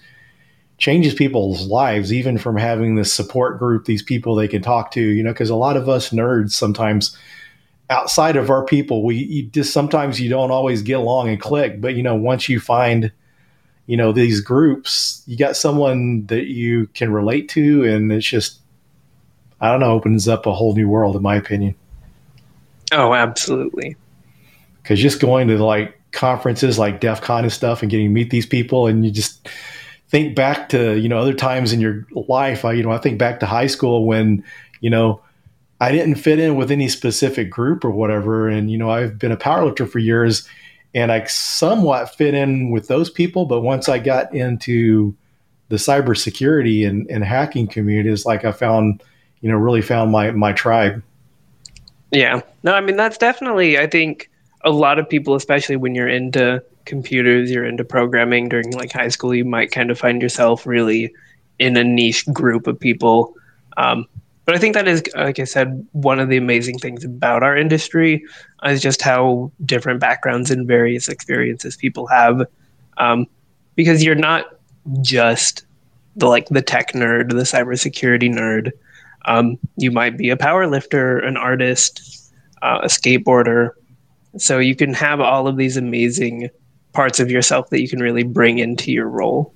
changes 0.78 1.14
people's 1.14 1.66
lives, 1.66 2.12
even 2.12 2.38
from 2.38 2.56
having 2.56 2.96
this 2.96 3.12
support 3.12 3.58
group, 3.58 3.84
these 3.84 4.02
people 4.02 4.34
they 4.34 4.48
can 4.48 4.62
talk 4.62 4.90
to, 4.92 5.00
you 5.00 5.22
know, 5.22 5.32
because 5.32 5.50
a 5.50 5.56
lot 5.56 5.76
of 5.76 5.88
us 5.88 6.10
nerds 6.10 6.52
sometimes 6.52 7.16
outside 7.90 8.36
of 8.36 8.50
our 8.50 8.64
people, 8.64 9.04
we 9.04 9.42
just 9.52 9.72
sometimes 9.72 10.20
you 10.20 10.28
don't 10.28 10.50
always 10.50 10.82
get 10.82 10.94
along 10.94 11.28
and 11.28 11.40
click. 11.40 11.80
But, 11.80 11.94
you 11.94 12.02
know, 12.02 12.14
once 12.14 12.48
you 12.48 12.58
find, 12.58 13.12
you 13.86 13.96
know, 13.96 14.12
these 14.12 14.40
groups, 14.40 15.22
you 15.26 15.36
got 15.36 15.56
someone 15.56 16.26
that 16.26 16.46
you 16.46 16.88
can 16.94 17.12
relate 17.12 17.48
to, 17.50 17.84
and 17.84 18.10
it's 18.10 18.26
just, 18.26 18.60
I 19.60 19.70
don't 19.70 19.80
know, 19.80 19.92
opens 19.92 20.26
up 20.26 20.46
a 20.46 20.52
whole 20.52 20.74
new 20.74 20.88
world, 20.88 21.14
in 21.14 21.22
my 21.22 21.36
opinion. 21.36 21.74
Oh, 22.92 23.14
absolutely. 23.14 23.96
Because 24.82 24.98
just 24.98 25.20
going 25.20 25.48
to 25.48 25.62
like 25.62 25.96
conferences 26.12 26.78
like 26.78 27.00
DEF 27.00 27.20
CON 27.20 27.44
and 27.44 27.52
stuff 27.52 27.82
and 27.82 27.90
getting 27.90 28.06
to 28.06 28.12
meet 28.12 28.30
these 28.30 28.46
people 28.46 28.86
and 28.86 29.04
you 29.04 29.10
just 29.10 29.48
think 30.08 30.36
back 30.36 30.68
to, 30.68 30.98
you 30.98 31.08
know, 31.08 31.18
other 31.18 31.32
times 31.32 31.72
in 31.72 31.80
your 31.80 32.06
life. 32.28 32.64
I, 32.64 32.72
you 32.72 32.82
know, 32.82 32.90
I 32.90 32.98
think 32.98 33.18
back 33.18 33.40
to 33.40 33.46
high 33.46 33.66
school 33.66 34.04
when, 34.04 34.44
you 34.80 34.90
know, 34.90 35.22
I 35.80 35.90
didn't 35.90 36.16
fit 36.16 36.38
in 36.38 36.56
with 36.56 36.70
any 36.70 36.88
specific 36.88 37.50
group 37.50 37.84
or 37.84 37.90
whatever. 37.90 38.46
And, 38.46 38.70
you 38.70 38.78
know, 38.78 38.90
I've 38.90 39.18
been 39.18 39.32
a 39.32 39.36
powerlifter 39.36 39.88
for 39.88 39.98
years 39.98 40.46
and 40.94 41.10
I 41.10 41.24
somewhat 41.24 42.14
fit 42.14 42.34
in 42.34 42.70
with 42.70 42.88
those 42.88 43.08
people. 43.08 43.46
But 43.46 43.62
once 43.62 43.88
I 43.88 43.98
got 43.98 44.34
into 44.34 45.16
the 45.70 45.76
cybersecurity 45.76 46.86
and, 46.86 47.10
and 47.10 47.24
hacking 47.24 47.66
communities, 47.66 48.26
like 48.26 48.44
I 48.44 48.52
found, 48.52 49.02
you 49.40 49.50
know, 49.50 49.56
really 49.56 49.82
found 49.82 50.12
my, 50.12 50.30
my 50.30 50.52
tribe. 50.52 51.02
Yeah. 52.10 52.42
No, 52.62 52.74
I 52.74 52.82
mean, 52.82 52.96
that's 52.96 53.16
definitely, 53.16 53.78
I 53.78 53.86
think, 53.86 54.30
a 54.64 54.70
lot 54.70 54.98
of 54.98 55.08
people, 55.08 55.34
especially 55.34 55.76
when 55.76 55.94
you're 55.94 56.08
into 56.08 56.62
computers, 56.84 57.50
you're 57.50 57.64
into 57.64 57.84
programming 57.84 58.48
during 58.48 58.70
like 58.72 58.92
high 58.92 59.08
school, 59.08 59.34
you 59.34 59.44
might 59.44 59.70
kind 59.72 59.90
of 59.90 59.98
find 59.98 60.22
yourself 60.22 60.66
really 60.66 61.12
in 61.58 61.76
a 61.76 61.84
niche 61.84 62.26
group 62.32 62.66
of 62.66 62.78
people. 62.78 63.34
Um, 63.76 64.06
but 64.44 64.56
I 64.56 64.58
think 64.58 64.74
that 64.74 64.88
is, 64.88 65.02
like 65.14 65.38
I 65.38 65.44
said, 65.44 65.86
one 65.92 66.18
of 66.18 66.28
the 66.28 66.36
amazing 66.36 66.78
things 66.78 67.04
about 67.04 67.42
our 67.42 67.56
industry 67.56 68.24
is 68.64 68.82
just 68.82 69.00
how 69.02 69.52
different 69.64 70.00
backgrounds 70.00 70.50
and 70.50 70.66
various 70.66 71.08
experiences 71.08 71.76
people 71.76 72.06
have. 72.08 72.42
Um, 72.98 73.26
because 73.76 74.02
you're 74.02 74.14
not 74.14 74.46
just 75.00 75.64
the 76.16 76.26
like 76.26 76.48
the 76.48 76.62
tech 76.62 76.92
nerd, 76.92 77.30
the 77.30 77.36
cybersecurity 77.36 78.32
nerd. 78.32 78.72
Um, 79.24 79.58
you 79.76 79.90
might 79.92 80.18
be 80.18 80.30
a 80.30 80.36
power 80.36 80.66
lifter, 80.66 81.18
an 81.18 81.36
artist, 81.36 82.30
uh, 82.62 82.80
a 82.82 82.86
skateboarder, 82.86 83.70
so 84.36 84.58
you 84.58 84.74
can 84.74 84.94
have 84.94 85.20
all 85.20 85.46
of 85.46 85.56
these 85.56 85.76
amazing 85.76 86.50
parts 86.92 87.20
of 87.20 87.30
yourself 87.30 87.70
that 87.70 87.80
you 87.80 87.88
can 87.88 88.00
really 88.00 88.22
bring 88.22 88.58
into 88.58 88.92
your 88.92 89.08
role. 89.08 89.54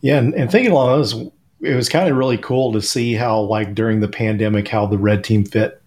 Yeah, 0.00 0.18
and, 0.18 0.34
and 0.34 0.50
thinking 0.50 0.72
along 0.72 0.88
those, 0.88 1.14
it 1.60 1.74
was 1.74 1.88
kind 1.88 2.08
of 2.08 2.16
really 2.16 2.38
cool 2.38 2.72
to 2.72 2.82
see 2.82 3.14
how, 3.14 3.40
like 3.40 3.74
during 3.74 4.00
the 4.00 4.08
pandemic, 4.08 4.68
how 4.68 4.86
the 4.86 4.98
Red 4.98 5.24
Team 5.24 5.44
Fit 5.44 5.82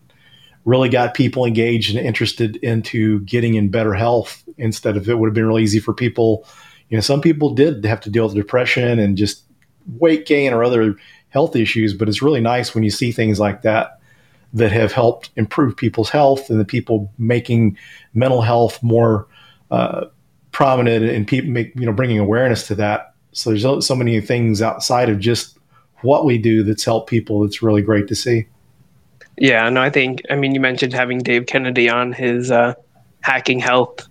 really 0.65 0.89
got 0.89 1.13
people 1.13 1.45
engaged 1.45 1.95
and 1.95 2.05
interested 2.05 2.57
into 2.57 3.21
getting 3.21 3.55
in 3.55 3.69
better 3.69 3.93
health 3.93 4.43
instead 4.57 4.95
of 4.95 5.09
it 5.09 5.17
would 5.17 5.27
have 5.27 5.33
been 5.33 5.47
really 5.47 5.63
easy 5.63 5.79
for 5.79 5.93
people. 5.93 6.45
You 6.89 6.97
know, 6.97 7.01
some 7.01 7.21
people 7.21 7.53
did 7.53 7.83
have 7.85 8.01
to 8.01 8.09
deal 8.09 8.25
with 8.25 8.35
depression 8.35 8.99
and 8.99 9.17
just 9.17 9.43
weight 9.97 10.25
gain 10.25 10.53
or 10.53 10.63
other 10.63 10.95
health 11.29 11.55
issues, 11.55 11.93
but 11.93 12.09
it's 12.09 12.21
really 12.21 12.41
nice 12.41 12.75
when 12.75 12.83
you 12.83 12.91
see 12.91 13.11
things 13.11 13.39
like 13.39 13.61
that 13.61 14.00
that 14.53 14.71
have 14.71 14.91
helped 14.91 15.29
improve 15.35 15.75
people's 15.77 16.09
health 16.09 16.49
and 16.49 16.59
the 16.59 16.65
people 16.65 17.11
making 17.17 17.77
mental 18.13 18.41
health 18.41 18.81
more 18.83 19.27
uh, 19.69 20.05
prominent 20.51 21.05
and 21.05 21.27
people 21.27 21.49
make, 21.49 21.73
you 21.75 21.85
know 21.85 21.93
bringing 21.93 22.19
awareness 22.19 22.67
to 22.67 22.75
that. 22.75 23.13
So 23.31 23.49
there's 23.49 23.85
so 23.85 23.95
many 23.95 24.19
things 24.19 24.61
outside 24.61 25.09
of 25.09 25.19
just 25.19 25.57
what 26.01 26.25
we 26.25 26.37
do 26.37 26.63
that's 26.63 26.83
helped 26.83 27.09
people. 27.09 27.41
That's 27.41 27.61
really 27.61 27.81
great 27.81 28.07
to 28.09 28.15
see. 28.15 28.47
Yeah, 29.37 29.69
no, 29.69 29.81
I 29.81 29.89
think 29.89 30.21
I 30.29 30.35
mean 30.35 30.53
you 30.53 30.59
mentioned 30.59 30.93
having 30.93 31.19
Dave 31.19 31.45
Kennedy 31.45 31.89
on 31.89 32.11
his 32.11 32.51
uh, 32.51 32.73
hacking 33.21 33.59
health 33.59 34.07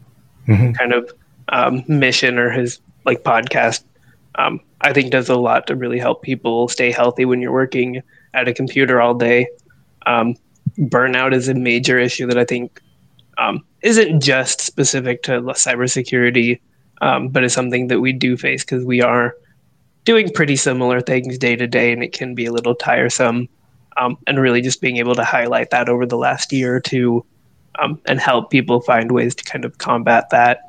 mm-hmm. 0.48 0.72
kind 0.72 0.92
of 0.92 1.12
um, 1.50 1.84
mission 1.86 2.38
or 2.38 2.50
his 2.50 2.80
like 3.04 3.22
podcast. 3.22 3.84
Um, 4.36 4.60
I 4.80 4.92
think 4.92 5.10
does 5.10 5.28
a 5.28 5.36
lot 5.36 5.66
to 5.66 5.76
really 5.76 5.98
help 5.98 6.22
people 6.22 6.68
stay 6.68 6.90
healthy 6.90 7.24
when 7.24 7.40
you're 7.40 7.52
working 7.52 8.02
at 8.32 8.48
a 8.48 8.54
computer 8.54 9.00
all 9.00 9.14
day. 9.14 9.48
Um, 10.06 10.36
burnout 10.78 11.34
is 11.34 11.48
a 11.48 11.54
major 11.54 11.98
issue 11.98 12.26
that 12.26 12.38
I 12.38 12.44
think 12.44 12.80
um, 13.38 13.64
isn't 13.82 14.20
just 14.20 14.60
specific 14.60 15.22
to 15.24 15.40
cybersecurity, 15.40 16.60
um, 17.00 17.28
but 17.28 17.44
is 17.44 17.52
something 17.52 17.88
that 17.88 18.00
we 18.00 18.12
do 18.12 18.36
face 18.36 18.64
because 18.64 18.84
we 18.84 19.02
are 19.02 19.34
doing 20.04 20.30
pretty 20.32 20.56
similar 20.56 21.00
things 21.00 21.38
day 21.38 21.56
to 21.56 21.66
day, 21.66 21.92
and 21.92 22.02
it 22.02 22.12
can 22.12 22.34
be 22.34 22.46
a 22.46 22.52
little 22.52 22.74
tiresome. 22.74 23.48
Um, 23.96 24.16
and 24.26 24.38
really, 24.38 24.60
just 24.60 24.80
being 24.80 24.96
able 24.98 25.14
to 25.14 25.24
highlight 25.24 25.70
that 25.70 25.88
over 25.88 26.06
the 26.06 26.16
last 26.16 26.52
year 26.52 26.76
or 26.76 26.80
two, 26.80 27.24
um, 27.78 28.00
and 28.06 28.20
help 28.20 28.50
people 28.50 28.80
find 28.80 29.12
ways 29.12 29.34
to 29.34 29.44
kind 29.44 29.64
of 29.64 29.78
combat 29.78 30.30
that. 30.30 30.60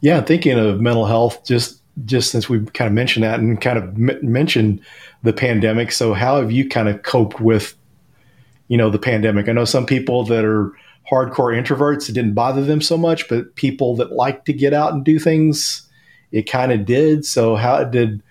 Yeah, 0.00 0.20
thinking 0.20 0.58
of 0.58 0.80
mental 0.80 1.06
health, 1.06 1.44
just 1.44 1.80
just 2.04 2.30
since 2.30 2.48
we 2.48 2.64
kind 2.66 2.86
of 2.86 2.92
mentioned 2.92 3.24
that 3.24 3.40
and 3.40 3.60
kind 3.60 3.78
of 3.78 3.84
m- 3.94 4.18
mentioned 4.22 4.80
the 5.22 5.32
pandemic. 5.32 5.92
So, 5.92 6.12
how 6.12 6.40
have 6.40 6.52
you 6.52 6.68
kind 6.68 6.88
of 6.88 7.02
coped 7.02 7.40
with, 7.40 7.74
you 8.68 8.76
know, 8.76 8.90
the 8.90 8.98
pandemic? 8.98 9.48
I 9.48 9.52
know 9.52 9.64
some 9.64 9.86
people 9.86 10.24
that 10.24 10.44
are 10.44 10.72
hardcore 11.10 11.56
introverts, 11.56 12.08
it 12.08 12.12
didn't 12.12 12.34
bother 12.34 12.64
them 12.64 12.80
so 12.80 12.96
much, 12.96 13.28
but 13.28 13.54
people 13.54 13.96
that 13.96 14.12
like 14.12 14.44
to 14.46 14.52
get 14.52 14.72
out 14.72 14.92
and 14.92 15.04
do 15.04 15.18
things, 15.18 15.88
it 16.32 16.50
kind 16.50 16.72
of 16.72 16.84
did. 16.84 17.24
So, 17.24 17.56
how 17.56 17.84
did 17.84 18.22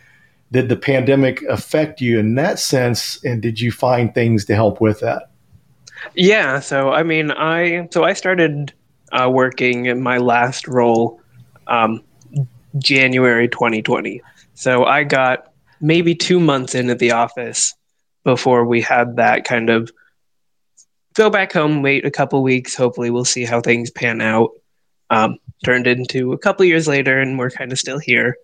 did 0.51 0.69
the 0.69 0.75
pandemic 0.75 1.41
affect 1.43 2.01
you 2.01 2.19
in 2.19 2.35
that 2.35 2.59
sense, 2.59 3.23
and 3.23 3.41
did 3.41 3.59
you 3.59 3.71
find 3.71 4.13
things 4.13 4.45
to 4.45 4.55
help 4.55 4.81
with 4.81 4.99
that? 4.99 5.31
Yeah. 6.13 6.59
So, 6.59 6.91
I 6.91 7.03
mean, 7.03 7.31
I 7.31 7.87
so 7.91 8.03
I 8.03 8.13
started 8.13 8.73
uh, 9.11 9.29
working 9.29 9.85
in 9.85 10.01
my 10.01 10.17
last 10.17 10.67
role. 10.67 11.21
Um, 11.67 12.03
January 12.77 13.47
2020. 13.47 14.21
So 14.53 14.85
I 14.85 15.03
got 15.03 15.51
maybe 15.81 16.15
two 16.15 16.39
months 16.39 16.75
in 16.75 16.89
at 16.89 16.99
the 16.99 17.11
office 17.11 17.73
before 18.23 18.65
we 18.65 18.81
had 18.81 19.17
that 19.17 19.45
kind 19.45 19.69
of 19.69 19.91
go 21.15 21.29
back 21.29 21.53
home, 21.53 21.81
wait 21.81 22.05
a 22.05 22.11
couple 22.11 22.43
weeks. 22.43 22.75
Hopefully, 22.75 23.09
we'll 23.09 23.25
see 23.25 23.45
how 23.45 23.61
things 23.61 23.89
pan 23.89 24.21
out. 24.21 24.51
Um, 25.09 25.37
turned 25.63 25.87
into 25.87 26.33
a 26.33 26.37
couple 26.37 26.65
years 26.65 26.87
later, 26.87 27.19
and 27.19 27.37
we're 27.37 27.49
kind 27.49 27.71
of 27.71 27.79
still 27.79 27.99
here. 27.99 28.37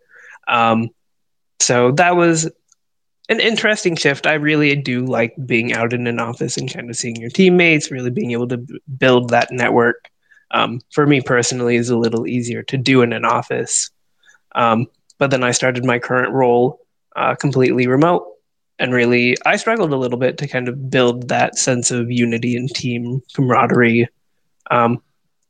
Um, 0.48 0.90
so 1.60 1.92
that 1.94 2.16
was 2.16 2.50
an 3.30 3.40
interesting 3.40 3.96
shift. 3.96 4.28
I 4.28 4.34
really 4.34 4.76
do 4.76 5.06
like 5.06 5.34
being 5.46 5.74
out 5.74 5.94
in 5.94 6.08
an 6.08 6.20
office 6.20 6.58
and 6.58 6.72
kind 6.72 6.90
of 6.90 6.96
seeing 6.96 7.16
your 7.16 7.30
teammates, 7.30 7.92
really 7.92 8.10
being 8.10 8.32
able 8.32 8.48
to 8.50 8.58
b- 8.58 8.80
build 8.98 9.30
that 9.30 9.52
network. 9.52 10.10
Um, 10.52 10.82
for 10.92 11.08
me 11.08 11.22
personally, 11.22 11.78
is 11.78 11.90
a 11.90 11.98
little 11.98 12.28
easier 12.28 12.64
to 12.64 12.78
do 12.78 13.02
in 13.02 13.14
an 13.14 13.26
office. 13.26 13.90
Um, 14.54 14.88
but 15.18 15.32
then 15.32 15.44
I 15.44 15.52
started 15.52 15.86
my 15.86 16.00
current 16.00 16.34
role 16.34 16.82
uh, 17.16 17.36
completely 17.36 17.88
remote. 17.88 18.28
And 18.82 18.94
really, 18.94 19.38
I 19.46 19.58
struggled 19.58 19.94
a 19.94 19.96
little 19.96 20.18
bit 20.18 20.40
to 20.40 20.48
kind 20.48 20.68
of 20.68 20.90
build 20.90 21.28
that 21.28 21.56
sense 21.56 21.92
of 21.92 22.10
unity 22.10 22.58
and 22.58 22.68
team 22.68 23.22
camaraderie. 23.36 24.10
Um, 24.72 25.04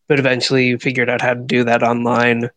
but 0.10 0.20
eventually 0.20 0.76
figured 0.76 1.10
out 1.10 1.22
how 1.22 1.36
to 1.36 1.40
do 1.40 1.64
that 1.64 1.82
online. 1.82 2.50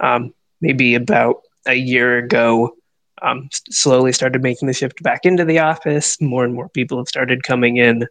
Um, 0.00 0.32
maybe 0.62 0.94
about 0.94 1.42
a 1.66 1.74
year 1.74 2.16
ago, 2.16 2.74
um, 3.20 3.50
slowly 3.52 4.14
started 4.14 4.42
making 4.42 4.66
the 4.66 4.72
shift 4.72 5.02
back 5.02 5.26
into 5.26 5.44
the 5.44 5.58
office. 5.58 6.18
More 6.22 6.42
and 6.42 6.54
more 6.54 6.70
people 6.70 6.96
have 6.96 7.08
started 7.08 7.42
coming 7.42 7.76
in, 7.76 8.06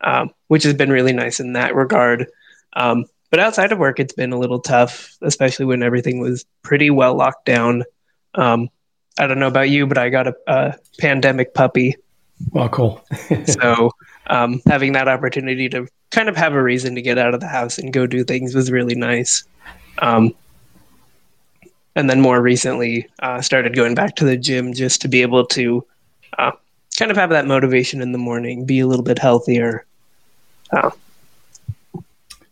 um, 0.00 0.30
which 0.48 0.64
has 0.64 0.74
been 0.74 0.90
really 0.90 1.12
nice 1.12 1.38
in 1.38 1.52
that 1.52 1.76
regard. 1.76 2.26
Um, 2.72 3.04
but 3.30 3.38
outside 3.38 3.70
of 3.70 3.78
work, 3.78 4.00
it's 4.00 4.14
been 4.14 4.32
a 4.32 4.38
little 4.38 4.58
tough, 4.58 5.16
especially 5.22 5.66
when 5.66 5.84
everything 5.84 6.18
was 6.18 6.44
pretty 6.62 6.90
well 6.90 7.14
locked 7.14 7.46
down. 7.46 7.84
I 9.18 9.26
don't 9.26 9.38
know 9.38 9.48
about 9.48 9.70
you, 9.70 9.86
but 9.86 9.98
I 9.98 10.08
got 10.08 10.26
a, 10.26 10.34
a 10.46 10.74
pandemic 10.98 11.54
puppy. 11.54 11.96
Well, 12.50 12.68
cool. 12.68 13.04
so 13.46 13.92
um, 14.28 14.60
having 14.66 14.92
that 14.92 15.08
opportunity 15.08 15.68
to 15.70 15.86
kind 16.10 16.28
of 16.28 16.36
have 16.36 16.54
a 16.54 16.62
reason 16.62 16.94
to 16.94 17.02
get 17.02 17.18
out 17.18 17.34
of 17.34 17.40
the 17.40 17.48
house 17.48 17.78
and 17.78 17.92
go 17.92 18.06
do 18.06 18.24
things 18.24 18.54
was 18.54 18.70
really 18.70 18.94
nice. 18.94 19.44
Um, 19.98 20.34
and 21.94 22.08
then 22.08 22.20
more 22.20 22.40
recently, 22.40 23.08
uh, 23.20 23.42
started 23.42 23.76
going 23.76 23.94
back 23.94 24.16
to 24.16 24.24
the 24.24 24.36
gym 24.36 24.72
just 24.72 25.02
to 25.02 25.08
be 25.08 25.22
able 25.22 25.46
to 25.48 25.84
uh, 26.38 26.52
kind 26.98 27.10
of 27.10 27.16
have 27.16 27.30
that 27.30 27.46
motivation 27.46 28.00
in 28.00 28.12
the 28.12 28.18
morning, 28.18 28.64
be 28.64 28.80
a 28.80 28.86
little 28.86 29.04
bit 29.04 29.18
healthier. 29.18 29.84
Uh, 30.72 30.90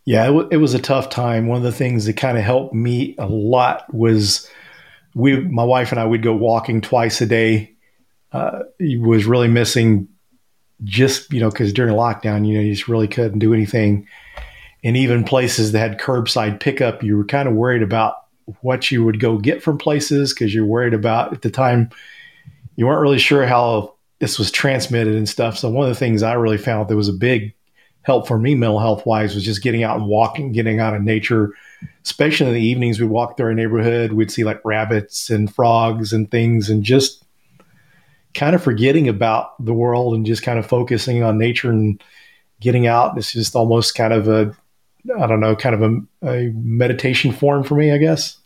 yeah, 0.05 0.23
it, 0.23 0.27
w- 0.27 0.47
it 0.51 0.57
was 0.57 0.73
a 0.73 0.79
tough 0.79 1.09
time. 1.09 1.47
One 1.47 1.57
of 1.57 1.63
the 1.63 1.71
things 1.71 2.05
that 2.05 2.17
kind 2.17 2.37
of 2.37 2.43
helped 2.43 2.73
me 2.73 3.15
a 3.17 3.27
lot 3.27 3.91
was 3.93 4.47
we, 5.13 5.39
my 5.39 5.63
wife 5.63 5.91
and 5.91 5.99
I, 5.99 6.05
would 6.05 6.23
go 6.23 6.33
walking 6.33 6.81
twice 6.81 7.21
a 7.21 7.25
day. 7.25 7.75
Uh, 8.31 8.63
was 8.79 9.25
really 9.25 9.49
missing 9.49 10.07
just, 10.83 11.31
you 11.33 11.39
know, 11.39 11.49
because 11.49 11.73
during 11.73 11.93
lockdown, 11.93 12.47
you 12.47 12.55
know, 12.55 12.61
you 12.61 12.73
just 12.73 12.87
really 12.87 13.07
couldn't 13.07 13.39
do 13.39 13.53
anything. 13.53 14.07
And 14.83 14.95
even 14.95 15.23
places 15.23 15.73
that 15.73 15.79
had 15.79 15.99
curbside 15.99 16.59
pickup, 16.59 17.03
you 17.03 17.17
were 17.17 17.25
kind 17.25 17.47
of 17.47 17.53
worried 17.55 17.83
about 17.83 18.15
what 18.61 18.89
you 18.89 19.03
would 19.03 19.19
go 19.19 19.37
get 19.37 19.61
from 19.61 19.77
places 19.77 20.33
because 20.33 20.53
you're 20.53 20.65
worried 20.65 20.93
about 20.93 21.33
at 21.33 21.41
the 21.41 21.51
time, 21.51 21.89
you 22.75 22.87
weren't 22.87 23.01
really 23.01 23.19
sure 23.19 23.45
how 23.45 23.95
this 24.19 24.39
was 24.39 24.51
transmitted 24.51 25.15
and 25.15 25.27
stuff. 25.27 25.57
So 25.57 25.69
one 25.69 25.87
of 25.87 25.89
the 25.89 25.99
things 25.99 26.23
I 26.23 26.33
really 26.33 26.57
found 26.57 26.87
that 26.87 26.95
was 26.95 27.09
a 27.09 27.13
big 27.13 27.53
help 28.03 28.27
for 28.27 28.37
me 28.37 28.55
mental 28.55 28.79
health 28.79 29.05
wise 29.05 29.35
was 29.35 29.43
just 29.43 29.61
getting 29.61 29.83
out 29.83 29.97
and 29.97 30.07
walking, 30.07 30.51
getting 30.51 30.79
out 30.79 30.93
in 30.93 31.05
nature. 31.05 31.53
Especially 32.03 32.47
in 32.47 32.53
the 32.53 32.61
evenings, 32.61 32.99
we 32.99 33.05
would 33.05 33.13
walk 33.13 33.37
through 33.37 33.47
our 33.47 33.53
neighborhood. 33.53 34.13
We'd 34.13 34.31
see 34.31 34.43
like 34.43 34.63
rabbits 34.65 35.29
and 35.29 35.53
frogs 35.53 36.13
and 36.13 36.29
things, 36.29 36.69
and 36.69 36.83
just 36.83 37.23
kind 38.33 38.55
of 38.55 38.63
forgetting 38.63 39.07
about 39.07 39.63
the 39.63 39.73
world 39.73 40.13
and 40.15 40.25
just 40.25 40.43
kind 40.43 40.57
of 40.57 40.65
focusing 40.65 41.23
on 41.23 41.37
nature 41.37 41.69
and 41.69 42.01
getting 42.59 42.87
out. 42.87 43.17
It's 43.17 43.33
just 43.33 43.55
almost 43.55 43.95
kind 43.95 44.13
of 44.13 44.27
a, 44.27 44.55
I 45.19 45.27
don't 45.27 45.39
know, 45.39 45.55
kind 45.55 45.75
of 45.75 45.81
a, 45.81 46.27
a 46.27 46.51
meditation 46.53 47.31
form 47.31 47.63
for 47.63 47.75
me, 47.75 47.91
I 47.91 47.97
guess. 47.97 48.37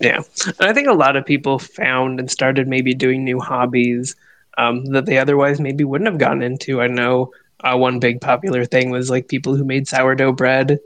Yeah. 0.00 0.22
And 0.46 0.68
I 0.68 0.72
think 0.72 0.88
a 0.88 0.92
lot 0.92 1.16
of 1.16 1.26
people 1.26 1.58
found 1.58 2.18
and 2.18 2.30
started 2.30 2.66
maybe 2.66 2.94
doing 2.94 3.24
new 3.24 3.38
hobbies 3.40 4.16
um, 4.58 4.84
that 4.86 5.06
they 5.06 5.18
otherwise 5.18 5.60
maybe 5.60 5.84
wouldn't 5.84 6.10
have 6.10 6.18
gotten 6.18 6.42
into. 6.42 6.80
I 6.80 6.86
know 6.86 7.30
uh, 7.64 7.76
one 7.76 7.98
big 7.98 8.20
popular 8.20 8.64
thing 8.64 8.90
was 8.90 9.10
like 9.10 9.28
people 9.28 9.56
who 9.56 9.64
made 9.64 9.88
sourdough 9.88 10.32
bread 10.32 10.78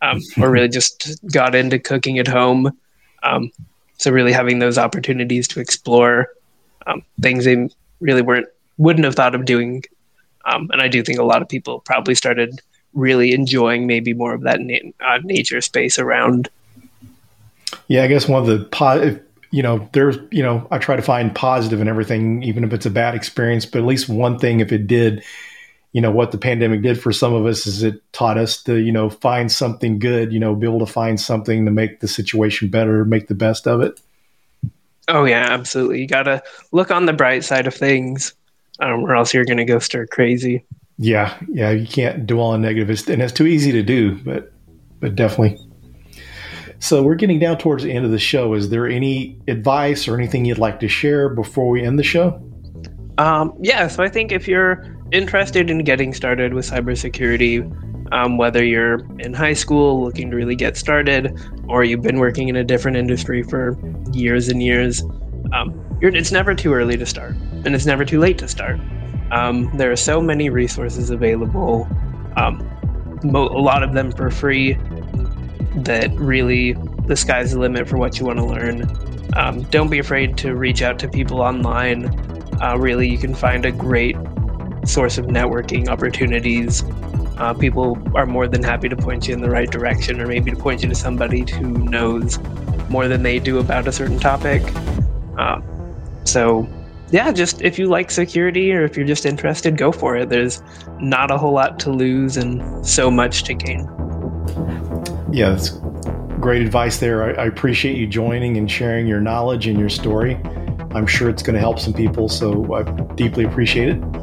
um, 0.00 0.20
or 0.40 0.50
really 0.50 0.68
just 0.80 1.20
got 1.32 1.54
into 1.54 1.78
cooking 1.78 2.18
at 2.18 2.26
home. 2.26 2.76
Um, 3.22 3.50
so 3.98 4.10
really 4.10 4.32
having 4.32 4.58
those 4.58 4.78
opportunities 4.78 5.46
to 5.48 5.60
explore 5.60 6.28
um, 6.86 7.02
things 7.20 7.44
they 7.44 7.68
really 8.00 8.22
weren't 8.22 8.48
wouldn't 8.78 9.04
have 9.04 9.14
thought 9.14 9.34
of 9.34 9.44
doing. 9.44 9.84
Um, 10.44 10.68
and 10.72 10.82
I 10.82 10.88
do 10.88 11.02
think 11.02 11.18
a 11.18 11.24
lot 11.24 11.42
of 11.42 11.48
people 11.48 11.80
probably 11.80 12.14
started 12.14 12.60
really 12.94 13.32
enjoying 13.32 13.86
maybe 13.86 14.12
more 14.12 14.34
of 14.34 14.42
that 14.42 14.60
na- 14.60 14.90
uh, 15.00 15.18
nature 15.22 15.60
space 15.60 15.98
around. 15.98 16.48
Yeah, 17.86 18.02
I 18.02 18.08
guess 18.08 18.26
one 18.26 18.42
of 18.42 18.48
the 18.48 18.64
po- 18.64 19.20
you 19.50 19.62
know, 19.62 19.88
there's 19.92 20.16
you 20.30 20.42
know, 20.42 20.66
I 20.70 20.78
try 20.78 20.96
to 20.96 21.02
find 21.02 21.32
positive 21.34 21.80
in 21.80 21.86
everything, 21.86 22.42
even 22.42 22.64
if 22.64 22.72
it's 22.72 22.86
a 22.86 22.90
bad 22.90 23.14
experience. 23.14 23.66
But 23.66 23.80
at 23.80 23.84
least 23.84 24.08
one 24.08 24.38
thing, 24.38 24.60
if 24.60 24.72
it 24.72 24.86
did, 24.86 25.22
you 25.92 26.00
know 26.00 26.10
what 26.10 26.32
the 26.32 26.38
pandemic 26.38 26.82
did 26.82 27.00
for 27.00 27.12
some 27.12 27.34
of 27.34 27.46
us 27.46 27.66
is 27.66 27.82
it 27.82 28.02
taught 28.12 28.38
us 28.38 28.62
to 28.62 28.76
you 28.76 28.92
know 28.92 29.10
find 29.10 29.52
something 29.52 29.98
good 29.98 30.32
you 30.32 30.40
know 30.40 30.54
be 30.54 30.66
able 30.66 30.78
to 30.78 30.90
find 30.90 31.20
something 31.20 31.64
to 31.64 31.70
make 31.70 32.00
the 32.00 32.08
situation 32.08 32.68
better 32.68 33.04
make 33.04 33.28
the 33.28 33.34
best 33.34 33.66
of 33.66 33.80
it. 33.80 34.00
Oh 35.08 35.24
yeah 35.24 35.46
absolutely. 35.50 36.00
You 36.00 36.06
gotta 36.06 36.42
look 36.72 36.90
on 36.90 37.06
the 37.06 37.12
bright 37.12 37.44
side 37.44 37.66
of 37.66 37.74
things 37.74 38.34
um, 38.80 39.04
or 39.04 39.14
else 39.14 39.32
you're 39.34 39.44
gonna 39.44 39.64
go 39.64 39.78
stir 39.78 40.06
crazy. 40.06 40.64
Yeah 40.98 41.36
yeah 41.48 41.70
you 41.70 41.86
can't 41.86 42.26
dwell 42.26 42.46
on 42.46 42.62
negative 42.62 42.90
it's, 42.90 43.08
and 43.08 43.20
it's 43.20 43.32
too 43.32 43.46
easy 43.46 43.72
to 43.72 43.82
do 43.82 44.16
but 44.24 44.52
but 45.00 45.14
definitely. 45.14 45.58
So 46.78 47.02
we're 47.02 47.14
getting 47.14 47.38
down 47.38 47.58
towards 47.58 47.84
the 47.84 47.92
end 47.92 48.04
of 48.04 48.10
the 48.10 48.18
show. 48.18 48.54
Is 48.54 48.70
there 48.70 48.88
any 48.88 49.40
advice 49.46 50.08
or 50.08 50.16
anything 50.16 50.44
you'd 50.44 50.58
like 50.58 50.80
to 50.80 50.88
share 50.88 51.28
before 51.28 51.68
we 51.68 51.84
end 51.84 51.96
the 51.96 52.02
show? 52.02 52.42
Um, 53.18 53.52
yeah 53.60 53.88
so 53.88 54.02
i 54.02 54.08
think 54.08 54.32
if 54.32 54.48
you're 54.48 55.01
interested 55.12 55.70
in 55.70 55.84
getting 55.84 56.12
started 56.14 56.54
with 56.54 56.68
cybersecurity, 56.68 57.62
um, 58.12 58.36
whether 58.36 58.64
you're 58.64 59.00
in 59.20 59.32
high 59.32 59.52
school 59.52 60.02
looking 60.02 60.30
to 60.30 60.36
really 60.36 60.56
get 60.56 60.76
started, 60.76 61.38
or 61.68 61.84
you've 61.84 62.02
been 62.02 62.18
working 62.18 62.48
in 62.48 62.56
a 62.56 62.64
different 62.64 62.96
industry 62.96 63.42
for 63.42 63.78
years 64.12 64.48
and 64.48 64.62
years, 64.62 65.02
um, 65.52 65.78
it's 66.00 66.32
never 66.32 66.54
too 66.54 66.74
early 66.74 66.96
to 66.96 67.06
start, 67.06 67.34
and 67.64 67.74
it's 67.74 67.86
never 67.86 68.04
too 68.04 68.18
late 68.18 68.38
to 68.38 68.48
start. 68.48 68.80
Um, 69.30 69.70
there 69.76 69.92
are 69.92 69.96
so 69.96 70.20
many 70.20 70.50
resources 70.50 71.10
available, 71.10 71.86
um, 72.36 72.58
mo- 73.22 73.48
a 73.48 73.62
lot 73.62 73.82
of 73.82 73.94
them 73.94 74.12
for 74.12 74.30
free, 74.30 74.74
that 75.76 76.10
really 76.16 76.76
the 77.06 77.16
sky's 77.16 77.52
the 77.52 77.58
limit 77.58 77.88
for 77.88 77.96
what 77.96 78.18
you 78.18 78.26
want 78.26 78.38
to 78.38 78.44
learn. 78.44 78.84
Um, 79.36 79.62
don't 79.64 79.88
be 79.88 79.98
afraid 79.98 80.36
to 80.38 80.54
reach 80.54 80.82
out 80.82 80.98
to 80.98 81.08
people 81.08 81.40
online. 81.40 82.06
Uh, 82.60 82.76
really, 82.78 83.08
you 83.08 83.16
can 83.16 83.34
find 83.34 83.64
a 83.64 83.72
great 83.72 84.16
source 84.84 85.18
of 85.18 85.26
networking 85.26 85.88
opportunities. 85.88 86.82
Uh, 87.38 87.54
people 87.54 87.98
are 88.14 88.26
more 88.26 88.46
than 88.46 88.62
happy 88.62 88.88
to 88.88 88.96
point 88.96 89.26
you 89.26 89.34
in 89.34 89.40
the 89.40 89.50
right 89.50 89.70
direction 89.70 90.20
or 90.20 90.26
maybe 90.26 90.50
to 90.50 90.56
point 90.56 90.82
you 90.82 90.88
to 90.88 90.94
somebody 90.94 91.50
who 91.50 91.70
knows 91.78 92.38
more 92.88 93.08
than 93.08 93.22
they 93.22 93.38
do 93.38 93.58
about 93.58 93.88
a 93.88 93.92
certain 93.92 94.18
topic. 94.18 94.62
Uh, 95.38 95.60
so, 96.24 96.68
yeah, 97.10 97.32
just 97.32 97.62
if 97.62 97.78
you 97.78 97.86
like 97.86 98.10
security 98.10 98.72
or 98.72 98.84
if 98.84 98.96
you're 98.96 99.06
just 99.06 99.26
interested, 99.26 99.76
go 99.76 99.92
for 99.92 100.16
it. 100.16 100.28
There's 100.28 100.62
not 101.00 101.30
a 101.30 101.38
whole 101.38 101.52
lot 101.52 101.78
to 101.80 101.90
lose 101.90 102.36
and 102.36 102.86
so 102.86 103.10
much 103.10 103.44
to 103.44 103.54
gain. 103.54 103.88
Yeah, 105.32 105.50
that's 105.50 105.70
great 106.40 106.62
advice 106.62 106.98
there. 106.98 107.24
I, 107.24 107.44
I 107.44 107.46
appreciate 107.46 107.96
you 107.96 108.06
joining 108.06 108.56
and 108.56 108.70
sharing 108.70 109.06
your 109.06 109.20
knowledge 109.20 109.66
and 109.66 109.78
your 109.78 109.88
story. 109.88 110.38
I'm 110.94 111.06
sure 111.06 111.30
it's 111.30 111.42
going 111.42 111.54
to 111.54 111.60
help 111.60 111.78
some 111.78 111.94
people, 111.94 112.28
so 112.28 112.74
I 112.74 112.82
deeply 113.14 113.44
appreciate 113.44 113.88
it. 113.88 114.21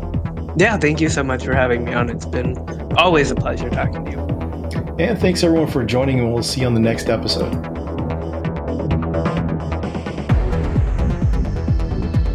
Yeah, 0.60 0.76
thank 0.76 0.99
you 0.99 1.07
so 1.07 1.24
much 1.24 1.45
for 1.45 1.53
having 1.53 1.86
me 1.86 1.93
on. 1.93 2.10
It's 2.10 2.26
been 2.26 2.57
always 2.97 3.32
a 3.32 3.36
pleasure 3.36 3.70
talking 3.70 4.03
to 4.03 4.12
you. 4.12 4.20
And 4.99 5.18
thanks 5.18 5.41
everyone 5.41 5.72
for 5.72 5.86
joining, 5.86 6.20
and 6.20 6.34
we'll 6.34 6.43
see 6.43 6.60
you 6.60 6.68
on 6.68 6.74
the 6.74 6.82
next 6.82 7.07
episode. 7.07 7.53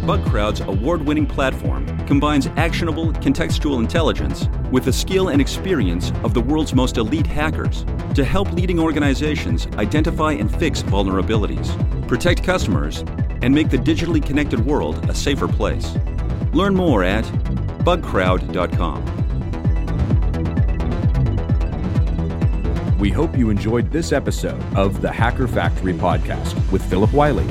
Bugcrowd's 0.07 0.61
award 0.61 1.05
winning 1.05 1.27
platform 1.27 1.85
combines 2.07 2.47
actionable 2.57 3.13
contextual 3.13 3.77
intelligence 3.77 4.49
with 4.71 4.85
the 4.85 4.93
skill 4.93 5.29
and 5.29 5.39
experience 5.39 6.11
of 6.23 6.33
the 6.33 6.41
world's 6.41 6.73
most 6.73 6.97
elite 6.97 7.27
hackers 7.27 7.85
to 8.15 8.25
help 8.25 8.51
leading 8.53 8.79
organizations 8.79 9.67
identify 9.75 10.31
and 10.31 10.49
fix 10.57 10.81
vulnerabilities, 10.81 11.69
protect 12.07 12.41
customers, 12.41 13.03
and 13.43 13.53
make 13.53 13.69
the 13.69 13.77
digitally 13.77 14.25
connected 14.25 14.65
world 14.65 15.11
a 15.11 15.13
safer 15.13 15.47
place. 15.47 15.95
Learn 16.53 16.73
more 16.73 17.03
at 17.03 17.23
bugcrowd.com. 17.85 19.05
We 22.97 23.11
hope 23.11 23.37
you 23.37 23.51
enjoyed 23.51 23.91
this 23.91 24.11
episode 24.11 24.63
of 24.75 25.01
the 25.01 25.11
Hacker 25.11 25.47
Factory 25.47 25.93
podcast 25.93 26.55
with 26.71 26.83
Philip 26.89 27.13
Wiley. 27.13 27.45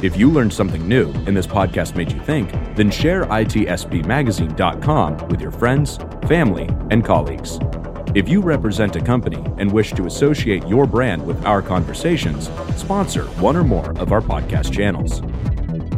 If 0.00 0.16
you 0.16 0.30
learned 0.30 0.54
something 0.54 0.88
new 0.88 1.12
and 1.26 1.36
this 1.36 1.46
podcast 1.46 1.94
made 1.94 2.10
you 2.10 2.18
think, 2.20 2.50
then 2.74 2.90
share 2.90 3.26
ITSPmagazine.com 3.26 5.28
with 5.28 5.42
your 5.42 5.50
friends, 5.50 5.98
family, 6.26 6.70
and 6.90 7.04
colleagues. 7.04 7.58
If 8.14 8.26
you 8.28 8.40
represent 8.40 8.96
a 8.96 9.02
company 9.02 9.44
and 9.58 9.70
wish 9.70 9.92
to 9.92 10.06
associate 10.06 10.66
your 10.66 10.86
brand 10.86 11.26
with 11.26 11.44
our 11.44 11.60
conversations, 11.60 12.48
sponsor 12.74 13.24
one 13.42 13.56
or 13.56 13.64
more 13.64 13.90
of 13.98 14.12
our 14.12 14.22
podcast 14.22 14.72
channels. 14.72 15.20